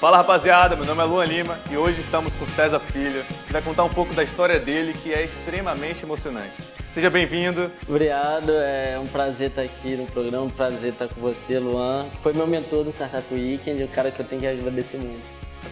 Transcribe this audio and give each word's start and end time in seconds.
Fala 0.00 0.16
rapaziada, 0.16 0.76
meu 0.76 0.86
nome 0.86 1.02
é 1.02 1.04
Luan 1.04 1.24
Lima 1.26 1.60
e 1.70 1.76
hoje 1.76 2.00
estamos 2.00 2.34
com 2.36 2.46
César 2.46 2.80
Filho, 2.80 3.22
que 3.46 3.52
vai 3.52 3.60
contar 3.60 3.84
um 3.84 3.90
pouco 3.90 4.14
da 4.14 4.24
história 4.24 4.58
dele, 4.58 4.94
que 4.94 5.12
é 5.12 5.22
extremamente 5.22 6.04
emocionante. 6.04 6.54
Seja 6.94 7.10
bem-vindo. 7.10 7.70
Obrigado, 7.86 8.50
é 8.50 8.98
um 8.98 9.06
prazer 9.06 9.50
estar 9.50 9.60
aqui 9.60 9.96
no 9.96 10.06
programa, 10.06 10.44
um 10.44 10.48
prazer 10.48 10.94
estar 10.94 11.06
com 11.06 11.20
você, 11.20 11.58
Luan. 11.58 12.06
Foi 12.22 12.32
meu 12.32 12.46
mentor 12.46 12.82
no 12.82 12.90
Startup 12.90 13.26
Weekend, 13.30 13.84
o 13.84 13.88
cara 13.88 14.10
que 14.10 14.18
eu 14.20 14.24
tenho 14.24 14.40
que 14.40 14.46
agradecer 14.46 14.96
muito. 14.96 15.20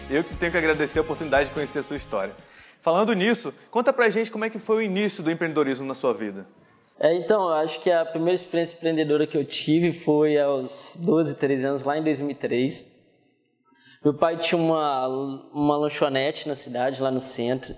Eu 0.07 0.23
que 0.23 0.35
tenho 0.35 0.51
que 0.51 0.57
agradecer 0.59 0.99
a 0.99 1.01
oportunidade 1.01 1.49
de 1.49 1.55
conhecer 1.55 1.79
a 1.79 1.83
sua 1.83 1.97
história. 1.97 2.35
Falando 2.83 3.13
nisso, 3.13 3.51
conta 3.71 3.91
pra 3.91 4.11
gente 4.11 4.29
como 4.29 4.45
é 4.45 4.49
que 4.51 4.59
foi 4.59 4.75
o 4.75 4.81
início 4.83 5.23
do 5.23 5.31
empreendedorismo 5.31 5.87
na 5.87 5.95
sua 5.95 6.13
vida. 6.13 6.45
É, 6.99 7.15
então, 7.15 7.47
eu 7.47 7.53
acho 7.55 7.79
que 7.79 7.89
a 7.89 8.05
primeira 8.05 8.35
experiência 8.35 8.75
empreendedora 8.75 9.25
que 9.25 9.35
eu 9.35 9.43
tive 9.43 9.91
foi 9.91 10.39
aos 10.39 10.99
12, 10.99 11.35
13 11.35 11.65
anos, 11.65 11.83
lá 11.83 11.97
em 11.97 12.03
2003. 12.03 12.98
Meu 14.03 14.13
pai 14.13 14.37
tinha 14.37 14.59
uma, 14.59 15.07
uma 15.53 15.75
lanchonete 15.75 16.47
na 16.47 16.55
cidade, 16.55 17.01
lá 17.01 17.11
no 17.11 17.19
centro. 17.19 17.75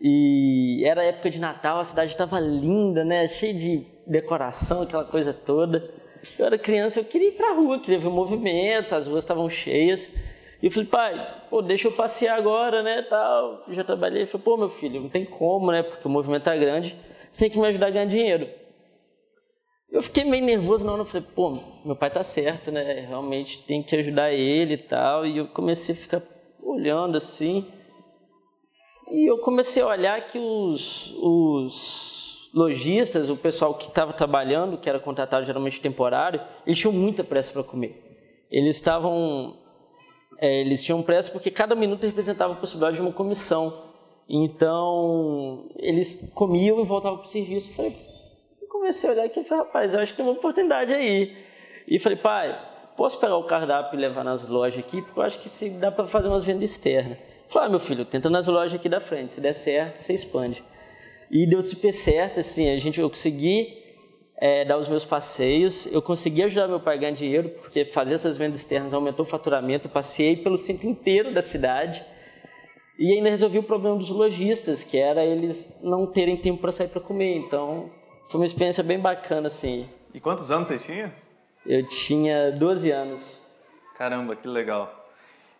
E 0.00 0.80
era 0.86 1.02
época 1.02 1.28
de 1.28 1.40
Natal, 1.40 1.80
a 1.80 1.84
cidade 1.84 2.12
estava 2.12 2.38
linda, 2.38 3.04
né? 3.04 3.26
Cheia 3.26 3.52
de 3.52 3.84
decoração, 4.06 4.82
aquela 4.82 5.04
coisa 5.04 5.32
toda. 5.34 5.92
Eu 6.38 6.46
era 6.46 6.56
criança, 6.56 7.00
eu 7.00 7.04
queria 7.04 7.28
ir 7.28 7.32
para 7.32 7.50
a 7.50 7.54
rua, 7.54 7.80
queria 7.80 7.98
ver 7.98 8.06
o 8.06 8.12
movimento, 8.12 8.94
as 8.94 9.08
ruas 9.08 9.24
estavam 9.24 9.50
cheias. 9.50 10.14
E 10.62 10.66
eu 10.66 10.70
falei, 10.70 10.88
pai, 10.88 11.36
pô, 11.50 11.60
deixa 11.60 11.88
eu 11.88 11.92
passear 11.92 12.38
agora, 12.38 12.82
né, 12.84 13.02
tal. 13.02 13.64
Já 13.70 13.82
trabalhei. 13.82 14.20
Ele 14.20 14.26
falou, 14.26 14.44
pô, 14.44 14.56
meu 14.56 14.68
filho, 14.68 15.00
não 15.00 15.08
tem 15.08 15.24
como, 15.24 15.72
né, 15.72 15.82
porque 15.82 16.06
o 16.06 16.10
movimento 16.10 16.44
tá 16.44 16.56
grande, 16.56 16.96
você 17.32 17.46
tem 17.46 17.50
que 17.50 17.58
me 17.58 17.66
ajudar 17.66 17.88
a 17.88 17.90
ganhar 17.90 18.06
dinheiro. 18.06 18.48
Eu 19.92 20.02
fiquei 20.02 20.22
meio 20.22 20.44
nervoso 20.44 20.86
na 20.86 20.92
hora, 20.92 21.00
eu 21.00 21.06
falei, 21.06 21.26
pô, 21.34 21.58
meu 21.84 21.96
pai 21.96 22.10
tá 22.10 22.22
certo, 22.22 22.70
né? 22.70 23.06
Realmente 23.08 23.58
tem 23.58 23.82
que 23.82 23.96
ajudar 23.96 24.32
ele 24.32 24.74
e 24.74 24.78
tal. 24.78 25.26
E 25.26 25.38
eu 25.38 25.48
comecei 25.48 25.94
a 25.94 25.98
ficar 25.98 26.22
olhando 26.62 27.16
assim. 27.16 27.66
E 29.10 29.28
eu 29.28 29.38
comecei 29.38 29.82
a 29.82 29.88
olhar 29.88 30.26
que 30.28 30.38
os, 30.38 31.12
os 31.18 32.50
lojistas, 32.54 33.28
o 33.28 33.36
pessoal 33.36 33.74
que 33.74 33.88
estava 33.88 34.12
trabalhando, 34.12 34.78
que 34.78 34.88
era 34.88 35.00
contratado 35.00 35.44
geralmente 35.44 35.80
temporário, 35.80 36.40
eles 36.64 36.78
tinham 36.78 36.92
muita 36.92 37.24
pressa 37.24 37.52
para 37.52 37.64
comer. 37.64 38.46
Eles 38.48 38.76
estavam. 38.76 39.56
É, 40.38 40.60
eles 40.60 40.84
tinham 40.84 41.02
pressa 41.02 41.32
porque 41.32 41.50
cada 41.50 41.74
minuto 41.74 42.06
representava 42.06 42.52
a 42.52 42.56
possibilidade 42.56 42.94
de 42.94 43.02
uma 43.02 43.12
comissão. 43.12 43.90
Então, 44.28 45.68
eles 45.76 46.32
comiam 46.32 46.80
e 46.80 46.84
voltavam 46.84 47.18
para 47.18 47.26
o 47.26 47.28
serviço. 47.28 47.70
Eu 47.70 47.74
falei, 47.74 48.09
comecei 48.80 49.10
a 49.10 49.12
olhar 49.12 49.24
aqui 49.24 49.40
e 49.40 49.44
falei, 49.44 49.64
rapaz, 49.64 49.92
eu 49.92 50.00
acho 50.00 50.12
que 50.12 50.16
tem 50.16 50.26
uma 50.26 50.32
oportunidade 50.32 50.92
aí. 50.92 51.36
E 51.86 51.98
falei, 51.98 52.16
pai, 52.16 52.58
posso 52.96 53.20
pegar 53.20 53.36
o 53.36 53.44
cardápio 53.44 53.98
e 53.98 54.00
levar 54.00 54.24
nas 54.24 54.48
lojas 54.48 54.78
aqui? 54.78 55.02
Porque 55.02 55.18
eu 55.18 55.22
acho 55.22 55.38
que 55.38 55.48
se 55.48 55.70
dá 55.70 55.92
para 55.92 56.06
fazer 56.06 56.28
umas 56.28 56.44
vendas 56.44 56.70
externas. 56.70 57.18
Falei, 57.48 57.68
ah, 57.68 57.70
meu 57.70 57.80
filho, 57.80 58.04
tenta 58.04 58.30
nas 58.30 58.46
lojas 58.46 58.74
aqui 58.74 58.88
da 58.88 58.98
frente. 58.98 59.34
Se 59.34 59.40
der 59.40 59.52
certo, 59.52 59.98
você 59.98 60.14
expande. 60.14 60.64
E 61.30 61.46
deu 61.46 61.60
super 61.60 61.92
certo, 61.92 62.40
assim, 62.40 62.70
a 62.70 62.76
gente, 62.78 62.98
eu 63.00 63.08
consegui 63.08 63.76
é, 64.36 64.64
dar 64.64 64.78
os 64.78 64.88
meus 64.88 65.04
passeios, 65.04 65.86
eu 65.92 66.00
consegui 66.00 66.42
ajudar 66.42 66.66
meu 66.66 66.80
pai 66.80 66.96
a 66.96 66.98
ganhar 66.98 67.12
dinheiro, 67.12 67.50
porque 67.50 67.84
fazer 67.84 68.14
essas 68.14 68.38
vendas 68.38 68.60
externas 68.60 68.94
aumentou 68.94 69.26
o 69.26 69.28
faturamento, 69.28 69.88
eu 69.88 69.92
passei 69.92 70.36
pelo 70.36 70.56
centro 70.56 70.88
inteiro 70.88 71.34
da 71.34 71.42
cidade. 71.42 72.04
E 72.98 73.14
ainda 73.14 73.30
resolvi 73.30 73.58
o 73.58 73.62
problema 73.62 73.96
dos 73.96 74.10
lojistas, 74.10 74.82
que 74.82 74.96
era 74.96 75.24
eles 75.24 75.78
não 75.82 76.06
terem 76.06 76.36
tempo 76.36 76.60
para 76.60 76.72
sair 76.72 76.88
para 76.88 77.00
comer. 77.00 77.36
Então, 77.36 77.90
foi 78.30 78.38
uma 78.38 78.46
experiência 78.46 78.84
bem 78.84 79.00
bacana, 79.00 79.48
assim. 79.48 79.90
E 80.14 80.20
quantos 80.20 80.52
anos 80.52 80.68
você 80.68 80.78
tinha? 80.78 81.12
Eu 81.66 81.84
tinha 81.84 82.52
12 82.52 82.88
anos. 82.88 83.40
Caramba, 83.98 84.36
que 84.36 84.46
legal. 84.46 85.08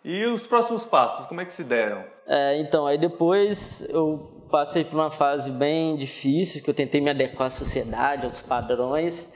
E 0.05 0.23
os 0.25 0.47
próximos 0.47 0.85
passos, 0.85 1.27
como 1.27 1.41
é 1.41 1.45
que 1.45 1.51
se 1.51 1.65
deram? 1.65 2.01
É, 2.25 2.61
então, 2.61 2.87
aí 2.87 2.97
depois 2.97 3.85
eu 3.89 4.47
passei 4.49 4.85
por 4.85 4.95
uma 4.95 5.11
fase 5.11 5.51
bem 5.51 5.97
difícil, 5.97 6.63
que 6.63 6.69
eu 6.69 6.73
tentei 6.73 7.01
me 7.01 7.09
adequar 7.09 7.47
à 7.47 7.49
sociedade, 7.49 8.25
aos 8.25 8.39
padrões, 8.39 9.33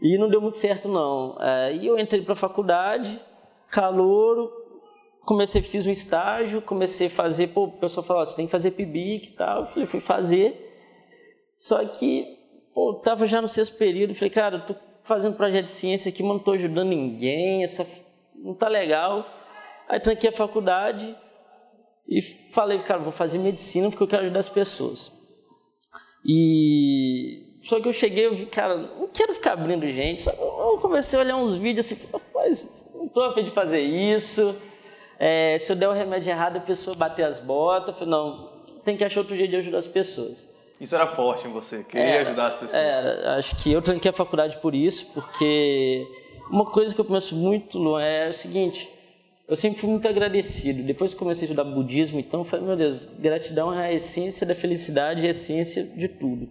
e 0.00 0.16
não 0.16 0.30
deu 0.30 0.40
muito 0.40 0.58
certo 0.58 0.86
não. 0.86 1.36
É, 1.40 1.74
e 1.74 1.84
eu 1.84 1.98
entrei 1.98 2.22
para 2.22 2.34
a 2.34 2.36
faculdade, 2.36 3.20
calouro, 3.72 4.52
comecei, 5.22 5.60
fiz 5.60 5.84
um 5.84 5.90
estágio, 5.90 6.62
comecei 6.62 7.08
a 7.08 7.10
fazer, 7.10 7.48
pô, 7.48 7.64
o 7.64 7.72
pessoal 7.72 8.06
falou, 8.06 8.24
você 8.24 8.36
tem 8.36 8.46
que 8.46 8.52
fazer 8.52 8.70
PIBIC 8.70 9.30
e 9.30 9.32
tal, 9.32 9.60
eu 9.60 9.66
falei, 9.66 9.84
fui 9.84 10.00
fazer, 10.00 10.68
só 11.58 11.84
que 11.84 12.40
Pô, 12.74 12.94
tava 12.94 13.26
já 13.26 13.40
no 13.40 13.48
sexto 13.48 13.76
período, 13.76 14.14
falei, 14.14 14.30
cara, 14.30 14.56
eu 14.56 14.66
tô 14.66 14.74
fazendo 15.04 15.36
projeto 15.36 15.64
de 15.64 15.70
ciência 15.70 16.08
aqui, 16.08 16.22
mas 16.22 16.32
não 16.32 16.38
tô 16.38 16.52
ajudando 16.52 16.88
ninguém, 16.88 17.62
essa 17.62 17.86
não 18.34 18.54
tá 18.54 18.68
legal. 18.68 19.26
Aí 19.88 20.00
tranquei 20.00 20.30
a 20.30 20.32
faculdade 20.32 21.16
e 22.08 22.20
falei, 22.20 22.78
cara, 22.78 23.00
vou 23.00 23.12
fazer 23.12 23.38
medicina 23.38 23.90
porque 23.90 24.02
eu 24.02 24.08
quero 24.08 24.22
ajudar 24.22 24.40
as 24.40 24.48
pessoas. 24.48 25.12
E 26.24 27.58
só 27.62 27.80
que 27.80 27.88
eu 27.88 27.92
cheguei, 27.92 28.26
eu 28.26 28.34
vi, 28.34 28.46
cara, 28.46 28.76
não 28.76 29.08
quero 29.08 29.34
ficar 29.34 29.52
abrindo 29.52 29.86
gente, 29.88 30.22
sabe? 30.22 30.38
Eu 30.40 30.78
comecei 30.80 31.18
a 31.18 31.22
olhar 31.22 31.36
uns 31.36 31.56
vídeos 31.56 31.86
assim, 31.86 32.08
rapaz, 32.12 32.90
não 32.94 33.08
tô 33.08 33.22
a 33.22 33.32
fim 33.34 33.44
de 33.44 33.50
fazer 33.50 33.80
isso. 33.80 34.56
É, 35.18 35.56
se 35.58 35.70
eu 35.72 35.76
der 35.76 35.88
o 35.88 35.92
remédio 35.92 36.30
errado, 36.30 36.56
a 36.56 36.60
pessoa 36.60 36.96
bater 36.96 37.24
as 37.24 37.38
botas. 37.38 37.88
Eu 37.88 37.94
falei, 37.94 38.10
não, 38.10 38.50
tem 38.84 38.96
que 38.96 39.04
achar 39.04 39.20
outro 39.20 39.36
jeito 39.36 39.50
de 39.50 39.56
ajudar 39.56 39.78
as 39.78 39.86
pessoas. 39.86 40.48
Isso 40.82 40.96
era 40.96 41.06
forte 41.06 41.46
em 41.46 41.52
você, 41.52 41.84
querer 41.84 42.18
ajudar 42.22 42.48
as 42.48 42.54
pessoas. 42.56 42.74
É, 42.74 43.28
acho 43.38 43.54
que 43.54 43.70
eu 43.70 43.80
tranquei 43.80 44.10
a 44.10 44.12
faculdade 44.12 44.58
por 44.58 44.74
isso, 44.74 45.12
porque 45.14 46.04
uma 46.50 46.66
coisa 46.66 46.92
que 46.92 47.00
eu 47.00 47.04
penso 47.04 47.36
muito 47.36 47.96
é 48.00 48.28
o 48.28 48.32
seguinte, 48.32 48.90
eu 49.46 49.54
sempre 49.54 49.80
fui 49.80 49.88
muito 49.88 50.08
agradecido. 50.08 50.82
Depois 50.82 51.12
que 51.12 51.20
comecei 51.20 51.46
a 51.46 51.50
estudar 51.52 51.62
budismo, 51.62 52.18
então, 52.18 52.40
eu 52.40 52.44
falei, 52.44 52.66
meu 52.66 52.76
Deus, 52.76 53.04
gratidão 53.04 53.72
é 53.72 53.86
a 53.86 53.92
essência 53.92 54.44
da 54.44 54.56
felicidade 54.56 55.22
e 55.22 55.28
a 55.28 55.30
essência 55.30 55.84
de 55.84 56.08
tudo. 56.08 56.48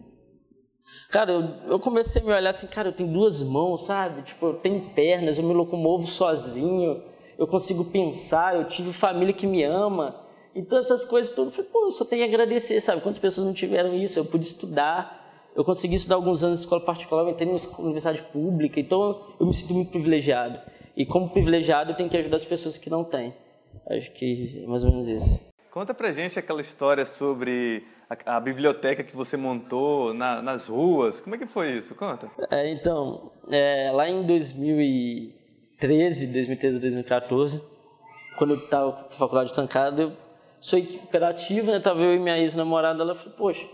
Cara, 1.10 1.34
eu, 1.34 1.44
eu, 1.68 1.78
comecei 1.78 2.22
a 2.22 2.26
me 2.26 2.32
olhar 2.32 2.52
assim, 2.52 2.68
cara, 2.68 2.88
eu 2.88 2.94
tenho 2.94 3.12
duas 3.12 3.44
mãos, 3.44 3.84
sabe? 3.84 4.22
Tipo, 4.22 4.46
eu 4.46 4.54
tenho 4.54 4.94
pernas, 4.96 5.40
eu 5.40 5.44
me 5.44 5.54
locomovo 5.54 6.08
sozinho, 6.08 7.04
eu 7.38 7.46
consigo 7.48 7.84
pensar, 7.92 8.56
eu 8.56 8.64
tive 8.64 8.94
família 8.94 9.34
que 9.34 9.46
me 9.46 9.62
ama. 9.62 10.16
Então 10.56 10.80
essas 10.80 11.06
coisas 11.06 11.34
tudo, 11.34 11.48
eu 11.48 11.52
falei, 11.52 11.70
pô, 11.72 11.86
eu 11.86 11.92
só 11.92 12.04
tenho 12.04 12.24
a 12.24 12.28
agradecer, 12.28 12.80
sabe? 12.82 13.02
Quantas 13.02 13.20
pessoas 13.20 13.48
não 13.48 13.54
tiveram 13.54 13.94
isso? 13.94 14.20
Eu 14.20 14.26
pude 14.26 14.46
estudar, 14.46 15.50
eu 15.56 15.64
consegui 15.64 15.96
estudar 15.96 16.16
alguns 16.16 16.44
anos 16.44 16.60
em 16.60 16.64
escola 16.64 16.82
particular, 16.82 17.24
eu 17.24 17.30
entrei 17.30 17.48
numa 17.48 17.60
universidade 17.80 18.22
pública, 18.24 18.80
então 18.80 19.22
eu 19.40 19.46
me 19.46 19.54
sinto 19.54 19.74
muito 19.74 19.92
privilegiado. 19.92 20.60
E 20.96 21.06
como 21.06 21.30
privilegiado, 21.30 21.92
eu 21.92 21.96
tenho 21.96 22.10
que 22.10 22.18
ajudar 22.18 22.36
as 22.36 22.46
pessoas 22.46 22.78
que 22.78 22.90
não 22.90 23.04
têm. 23.04 23.34
Acho 23.90 24.12
que 24.12 24.62
é 24.64 24.68
mais 24.68 24.84
ou 24.84 24.92
menos 24.92 25.08
isso. 25.08 25.40
Conta 25.72 25.94
pra 25.94 26.12
gente 26.12 26.38
aquela 26.38 26.60
história 26.60 27.06
sobre 27.06 27.88
a, 28.10 28.38
a 28.38 28.40
biblioteca 28.42 29.04
que 29.04 29.16
você 29.16 29.38
montou 29.38 30.14
na, 30.14 30.42
nas 30.42 30.68
ruas. 30.68 31.22
Como 31.22 31.36
é 31.36 31.38
que 31.38 31.48
foi 31.48 31.78
isso? 31.78 31.96
Conta. 31.96 32.30
É, 32.50 32.70
então, 32.70 33.32
é, 33.50 33.90
lá 33.94 34.10
em 34.10 34.26
2013, 34.26 36.28
2013, 36.28 36.80
2014, 36.80 37.64
quando 38.38 38.56
eu 38.56 38.60
estava 38.60 38.92
com 38.92 39.08
a 39.08 39.12
faculdade 39.12 39.54
trancada, 39.54 40.02
eu 40.04 40.12
sou 40.62 40.78
imperativa, 40.78 41.72
né? 41.72 41.80
Tava 41.80 42.02
eu 42.02 42.16
e 42.16 42.20
minha 42.20 42.38
ex-namorada, 42.38 43.02
ela 43.02 43.16
falou, 43.16 43.34
poxa, 43.36 43.68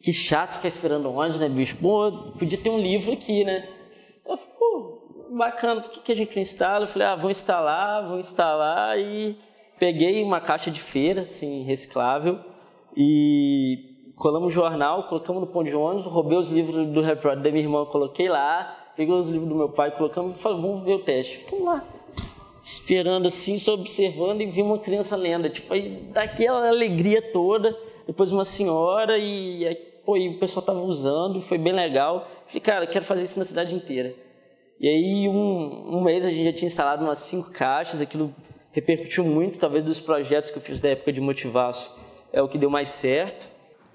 que 0.00 0.12
chato 0.12 0.56
ficar 0.56 0.68
esperando 0.68 1.10
ônibus, 1.10 1.40
né, 1.40 1.48
bicho? 1.48 1.76
Pô, 1.78 2.12
podia 2.38 2.58
ter 2.58 2.68
um 2.70 2.78
livro 2.78 3.12
aqui, 3.12 3.42
né? 3.42 3.66
Ela 4.24 4.36
falou, 4.36 4.54
pô, 4.58 5.36
bacana, 5.36 5.80
por 5.80 5.90
que, 5.90 6.00
que 6.00 6.12
a 6.12 6.14
gente 6.14 6.36
não 6.36 6.42
instala? 6.42 6.84
Eu 6.84 6.88
falei, 6.88 7.08
ah, 7.08 7.16
vou 7.16 7.30
instalar, 7.30 8.06
vou 8.06 8.18
instalar 8.18 8.98
e 8.98 9.38
peguei 9.78 10.22
uma 10.22 10.40
caixa 10.40 10.70
de 10.70 10.80
feira, 10.80 11.22
assim, 11.22 11.64
reciclável 11.64 12.38
e 12.94 14.12
colamos 14.16 14.52
jornal, 14.52 15.04
colocamos 15.04 15.40
no 15.40 15.46
ponto 15.48 15.68
de 15.68 15.74
ônibus, 15.74 16.06
roubei 16.06 16.38
os 16.38 16.50
livros 16.50 16.86
do 16.86 17.02
Potter 17.02 17.42
da 17.42 17.50
minha 17.50 17.64
irmã, 17.64 17.84
coloquei 17.86 18.28
lá, 18.28 18.92
peguei 18.94 19.14
os 19.14 19.28
livros 19.28 19.48
do 19.48 19.54
meu 19.54 19.70
pai, 19.70 19.90
colocamos 19.90 20.36
e 20.36 20.38
falei, 20.38 20.60
vamos 20.60 20.82
ver 20.82 20.94
o 20.94 21.04
teste. 21.04 21.38
Ficamos 21.38 21.64
lá 21.64 21.95
esperando 22.66 23.28
assim, 23.28 23.60
só 23.60 23.74
observando 23.74 24.40
e 24.40 24.46
vi 24.46 24.60
uma 24.60 24.76
criança 24.80 25.14
lenda, 25.14 25.48
tipo, 25.48 25.72
aí 25.72 25.88
daquela 26.12 26.68
alegria 26.68 27.22
toda, 27.22 27.78
depois 28.04 28.32
uma 28.32 28.44
senhora 28.44 29.16
e, 29.16 29.64
aí, 29.64 29.76
pô, 30.04 30.16
e 30.16 30.28
o 30.28 30.38
pessoal 30.40 30.66
tava 30.66 30.80
usando, 30.80 31.40
foi 31.40 31.58
bem 31.58 31.72
legal. 31.72 32.28
Falei, 32.48 32.60
cara, 32.60 32.86
quero 32.86 33.04
fazer 33.04 33.24
isso 33.24 33.38
na 33.38 33.44
cidade 33.44 33.72
inteira. 33.72 34.12
E 34.80 34.88
aí 34.88 35.28
um, 35.28 35.96
um 35.96 36.02
mês 36.02 36.26
a 36.26 36.30
gente 36.30 36.44
já 36.44 36.52
tinha 36.52 36.66
instalado 36.66 37.04
umas 37.04 37.20
cinco 37.20 37.52
caixas, 37.52 38.00
aquilo 38.00 38.34
repercutiu 38.72 39.24
muito, 39.24 39.60
talvez 39.60 39.84
dos 39.84 40.00
projetos 40.00 40.50
que 40.50 40.58
eu 40.58 40.62
fiz 40.62 40.80
da 40.80 40.88
época 40.88 41.12
de 41.12 41.20
Motivaço, 41.20 41.92
é 42.32 42.42
o 42.42 42.48
que 42.48 42.58
deu 42.58 42.68
mais 42.68 42.88
certo. 42.88 43.48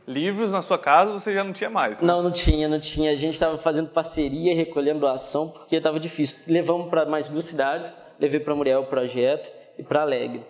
Livros 0.08 0.52
na 0.52 0.62
sua 0.62 0.80
casa 0.80 1.12
você 1.12 1.34
já 1.34 1.44
não 1.44 1.54
tinha 1.54 1.70
mais? 1.70 2.00
Né? 2.00 2.08
Não, 2.08 2.24
não 2.24 2.32
tinha, 2.32 2.68
não 2.68 2.80
tinha. 2.80 3.12
A 3.12 3.16
gente 3.16 3.34
estava 3.34 3.58
fazendo 3.58 3.90
parceria, 3.90 4.56
recolhendo 4.56 5.02
doação, 5.02 5.50
porque 5.50 5.76
estava 5.76 6.00
difícil. 6.00 6.38
Levamos 6.48 6.90
para 6.90 7.06
mais 7.06 7.28
duas 7.28 7.46
cidades, 7.46 7.94
levei 8.22 8.40
para 8.40 8.54
Muriel 8.54 8.82
o 8.82 8.86
projeto 8.86 9.52
e 9.78 9.84
para 9.84 10.04
Alegre. 10.04 10.46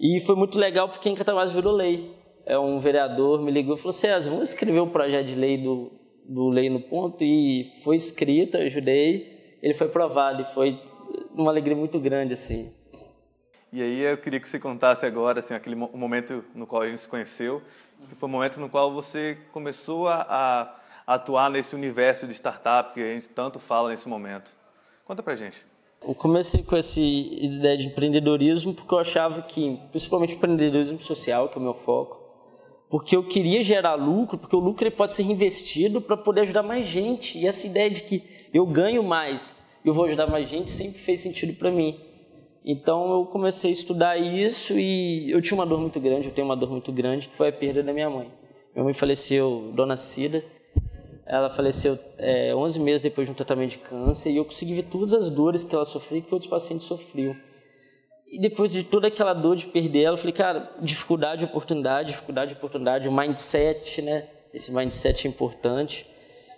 E 0.00 0.18
foi 0.22 0.34
muito 0.34 0.58
legal 0.58 0.88
porque 0.88 1.10
em 1.10 1.14
Cataguases 1.14 1.54
virou 1.54 1.74
lei. 1.74 2.16
É 2.46 2.58
um 2.58 2.80
vereador 2.80 3.42
me 3.42 3.52
ligou 3.52 3.74
e 3.76 3.78
falou: 3.78 3.92
César, 3.92 4.30
vamos 4.30 4.48
escrever 4.48 4.80
o 4.80 4.86
projeto 4.86 5.26
de 5.26 5.34
lei 5.34 5.58
do, 5.58 5.92
do 6.24 6.48
Lei 6.48 6.70
no 6.70 6.80
Ponto. 6.80 7.22
E 7.22 7.70
foi 7.84 7.96
escrito, 7.96 8.56
ajudei. 8.56 9.58
Ele 9.62 9.74
foi 9.74 9.86
aprovado 9.86 10.42
e 10.42 10.44
foi 10.46 10.80
uma 11.34 11.50
alegria 11.50 11.76
muito 11.76 12.00
grande 12.00 12.32
assim. 12.32 12.74
E 13.70 13.80
aí 13.80 14.00
eu 14.00 14.18
queria 14.18 14.40
que 14.40 14.48
você 14.48 14.58
contasse 14.58 15.06
agora, 15.06 15.38
assim, 15.38 15.54
aquele 15.54 15.76
momento 15.76 16.44
no 16.54 16.66
qual 16.66 16.82
a 16.82 16.88
gente 16.88 17.00
se 17.00 17.08
conheceu, 17.08 17.62
que 18.08 18.14
foi 18.14 18.28
o 18.28 18.32
momento 18.32 18.60
no 18.60 18.68
qual 18.68 18.92
você 18.92 19.38
começou 19.50 20.08
a, 20.08 20.26
a 21.06 21.14
atuar 21.14 21.48
nesse 21.48 21.74
universo 21.74 22.26
de 22.26 22.34
startup 22.34 22.92
que 22.92 23.00
a 23.00 23.14
gente 23.14 23.28
tanto 23.28 23.58
fala 23.58 23.88
nesse 23.88 24.08
momento. 24.08 24.50
Conta 25.06 25.22
pra 25.22 25.36
gente. 25.36 25.71
Eu 26.06 26.14
comecei 26.14 26.62
com 26.62 26.76
essa 26.76 27.00
ideia 27.00 27.76
de 27.76 27.86
empreendedorismo 27.86 28.74
porque 28.74 28.92
eu 28.92 28.98
achava 28.98 29.40
que, 29.42 29.78
principalmente 29.90 30.34
empreendedorismo 30.34 31.00
social, 31.00 31.48
que 31.48 31.56
é 31.56 31.60
o 31.60 31.62
meu 31.62 31.74
foco, 31.74 32.20
porque 32.90 33.16
eu 33.16 33.22
queria 33.22 33.62
gerar 33.62 33.94
lucro, 33.94 34.36
porque 34.36 34.54
o 34.54 34.58
lucro 34.58 34.84
ele 34.84 34.94
pode 34.94 35.12
ser 35.12 35.22
reinvestido 35.22 36.00
para 36.00 36.16
poder 36.16 36.42
ajudar 36.42 36.62
mais 36.62 36.86
gente. 36.86 37.38
E 37.38 37.46
essa 37.46 37.66
ideia 37.66 37.88
de 37.88 38.02
que 38.02 38.22
eu 38.52 38.66
ganho 38.66 39.02
mais, 39.02 39.54
eu 39.84 39.94
vou 39.94 40.04
ajudar 40.04 40.26
mais 40.26 40.48
gente, 40.48 40.70
sempre 40.70 41.00
fez 41.00 41.20
sentido 41.20 41.54
para 41.54 41.70
mim. 41.70 41.98
Então 42.64 43.12
eu 43.12 43.26
comecei 43.26 43.70
a 43.70 43.72
estudar 43.72 44.16
isso 44.18 44.78
e 44.78 45.30
eu 45.30 45.40
tinha 45.40 45.56
uma 45.56 45.66
dor 45.66 45.80
muito 45.80 45.98
grande, 46.00 46.28
eu 46.28 46.34
tenho 46.34 46.46
uma 46.46 46.56
dor 46.56 46.70
muito 46.70 46.92
grande, 46.92 47.28
que 47.28 47.34
foi 47.34 47.48
a 47.48 47.52
perda 47.52 47.82
da 47.82 47.92
minha 47.92 48.10
mãe. 48.10 48.30
Minha 48.74 48.84
mãe 48.84 48.92
faleceu, 48.92 49.70
dona 49.74 49.96
Cida, 49.96 50.44
ela 51.26 51.48
faleceu 51.48 51.98
é, 52.18 52.54
11 52.54 52.80
meses 52.80 53.00
depois 53.00 53.26
de 53.26 53.32
um 53.32 53.34
tratamento 53.34 53.70
de 53.70 53.78
câncer 53.78 54.30
e 54.30 54.36
eu 54.36 54.44
consegui 54.44 54.74
ver 54.74 54.84
todas 54.84 55.14
as 55.14 55.30
dores 55.30 55.62
que 55.62 55.74
ela 55.74 55.84
sofreu 55.84 56.18
e 56.18 56.22
que 56.22 56.32
outros 56.32 56.50
pacientes 56.50 56.86
sofriam. 56.86 57.36
E 58.26 58.40
depois 58.40 58.72
de 58.72 58.82
toda 58.82 59.08
aquela 59.08 59.34
dor 59.34 59.56
de 59.56 59.66
perder 59.66 60.04
ela, 60.04 60.14
eu 60.14 60.18
falei, 60.18 60.32
cara, 60.32 60.74
dificuldade, 60.80 61.44
oportunidade, 61.44 62.08
dificuldade, 62.08 62.54
oportunidade, 62.54 63.08
o 63.08 63.12
mindset, 63.12 64.00
né? 64.00 64.26
Esse 64.54 64.72
mindset 64.72 65.26
é 65.26 65.30
importante. 65.30 66.06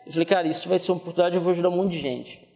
Eu 0.06 0.12
falei, 0.12 0.24
cara, 0.24 0.46
isso 0.46 0.68
vai 0.68 0.78
ser 0.78 0.92
uma 0.92 0.98
oportunidade, 0.98 1.36
eu 1.36 1.42
vou 1.42 1.50
ajudar 1.50 1.70
um 1.70 1.76
monte 1.76 1.92
de 1.92 1.98
gente. 1.98 2.46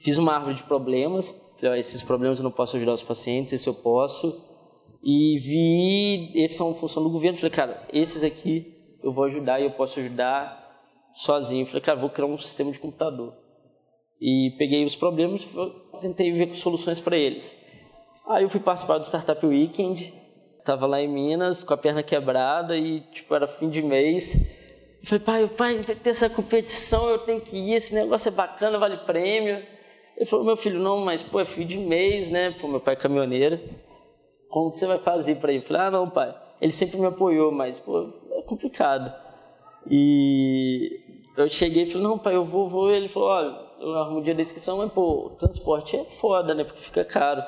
Fiz 0.00 0.18
uma 0.18 0.34
árvore 0.34 0.56
de 0.56 0.64
problemas, 0.64 1.30
falei, 1.56 1.72
ó, 1.72 1.74
esses 1.76 2.02
problemas 2.02 2.38
eu 2.38 2.44
não 2.44 2.50
posso 2.50 2.76
ajudar 2.76 2.94
os 2.94 3.02
pacientes, 3.02 3.52
esse 3.52 3.68
eu 3.68 3.74
posso. 3.74 4.44
E 5.04 5.38
vi, 5.38 6.32
esses 6.42 6.56
são 6.56 6.74
função 6.74 7.02
do 7.02 7.10
governo, 7.10 7.38
falei, 7.38 7.50
cara, 7.50 7.86
esses 7.92 8.24
aqui 8.24 8.74
eu 9.02 9.12
vou 9.12 9.24
ajudar 9.24 9.60
e 9.60 9.64
eu 9.64 9.70
posso 9.70 10.00
ajudar 10.00 10.67
sozinho. 11.18 11.66
Falei, 11.66 11.80
cara, 11.80 11.98
vou 11.98 12.08
criar 12.08 12.26
um 12.26 12.38
sistema 12.38 12.70
de 12.70 12.78
computador. 12.78 13.34
E 14.20 14.54
peguei 14.56 14.84
os 14.84 14.96
problemas, 14.96 15.46
tentei 16.00 16.32
ver 16.32 16.54
soluções 16.54 17.00
para 17.00 17.16
eles. 17.16 17.54
Aí 18.28 18.44
eu 18.44 18.48
fui 18.48 18.60
participar 18.60 18.98
do 18.98 19.06
Startup 19.06 19.44
Weekend, 19.44 20.12
tava 20.64 20.86
lá 20.86 21.00
em 21.00 21.08
Minas 21.08 21.62
com 21.62 21.72
a 21.72 21.76
perna 21.76 22.02
quebrada 22.02 22.76
e 22.76 23.00
tipo 23.00 23.34
era 23.34 23.46
fim 23.46 23.68
de 23.68 23.82
mês. 23.82 24.56
Falei, 25.04 25.24
pai, 25.24 25.48
pai, 25.48 25.74
vai 25.76 25.94
ter 25.94 26.10
essa 26.10 26.28
competição, 26.28 27.08
eu 27.08 27.18
tenho 27.18 27.40
que 27.40 27.56
ir, 27.56 27.74
esse 27.74 27.94
negócio 27.94 28.28
é 28.28 28.32
bacana, 28.32 28.78
vale 28.78 28.98
prêmio. 28.98 29.64
Ele 30.16 30.26
falou, 30.26 30.44
meu 30.44 30.56
filho, 30.56 30.80
não, 30.80 30.98
mas 30.98 31.22
pô, 31.22 31.40
é 31.40 31.44
fim 31.44 31.64
de 31.64 31.78
mês, 31.78 32.28
né? 32.30 32.50
Pô, 32.60 32.66
meu 32.66 32.80
pai 32.80 32.94
é 32.94 32.96
caminhoneiro. 32.96 33.60
Como 34.50 34.72
você 34.72 34.86
vai 34.86 34.98
fazer 34.98 35.36
para 35.36 35.52
ir? 35.52 35.56
Eu 35.56 35.62
falei, 35.62 35.82
ah, 35.82 35.90
não, 35.90 36.10
pai. 36.10 36.34
Ele 36.60 36.72
sempre 36.72 36.98
me 36.98 37.06
apoiou, 37.06 37.52
mas 37.52 37.78
pô, 37.78 38.12
é 38.32 38.42
complicado. 38.42 39.14
E 39.88 41.07
eu 41.44 41.48
cheguei 41.48 41.84
e 41.84 41.86
falei, 41.86 42.06
não, 42.06 42.18
pai, 42.18 42.34
eu 42.34 42.44
vou, 42.44 42.66
vou. 42.68 42.90
Ele 42.90 43.08
falou, 43.08 43.28
olha, 43.28 43.56
eu 43.80 43.94
arrumo 43.94 44.18
um 44.18 44.22
dia 44.22 44.34
da 44.34 44.42
inscrição, 44.42 44.78
mas, 44.78 44.92
pô, 44.92 45.30
transporte 45.38 45.96
é 45.96 46.04
foda, 46.04 46.54
né? 46.54 46.64
Porque 46.64 46.82
fica 46.82 47.04
caro. 47.04 47.40
Eu 47.40 47.46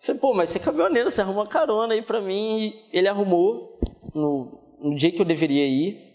falei, 0.00 0.20
pô, 0.20 0.34
mas 0.34 0.50
você 0.50 0.58
é 0.58 0.60
caminhoneiro, 0.60 1.10
você 1.10 1.20
arruma 1.20 1.40
uma 1.40 1.46
carona 1.46 1.94
aí 1.94 2.02
pra 2.02 2.20
mim. 2.20 2.58
E 2.66 2.98
ele 2.98 3.08
arrumou 3.08 3.78
no, 4.14 4.58
no 4.80 4.94
dia 4.94 5.12
que 5.12 5.20
eu 5.20 5.24
deveria 5.24 5.66
ir. 5.66 6.12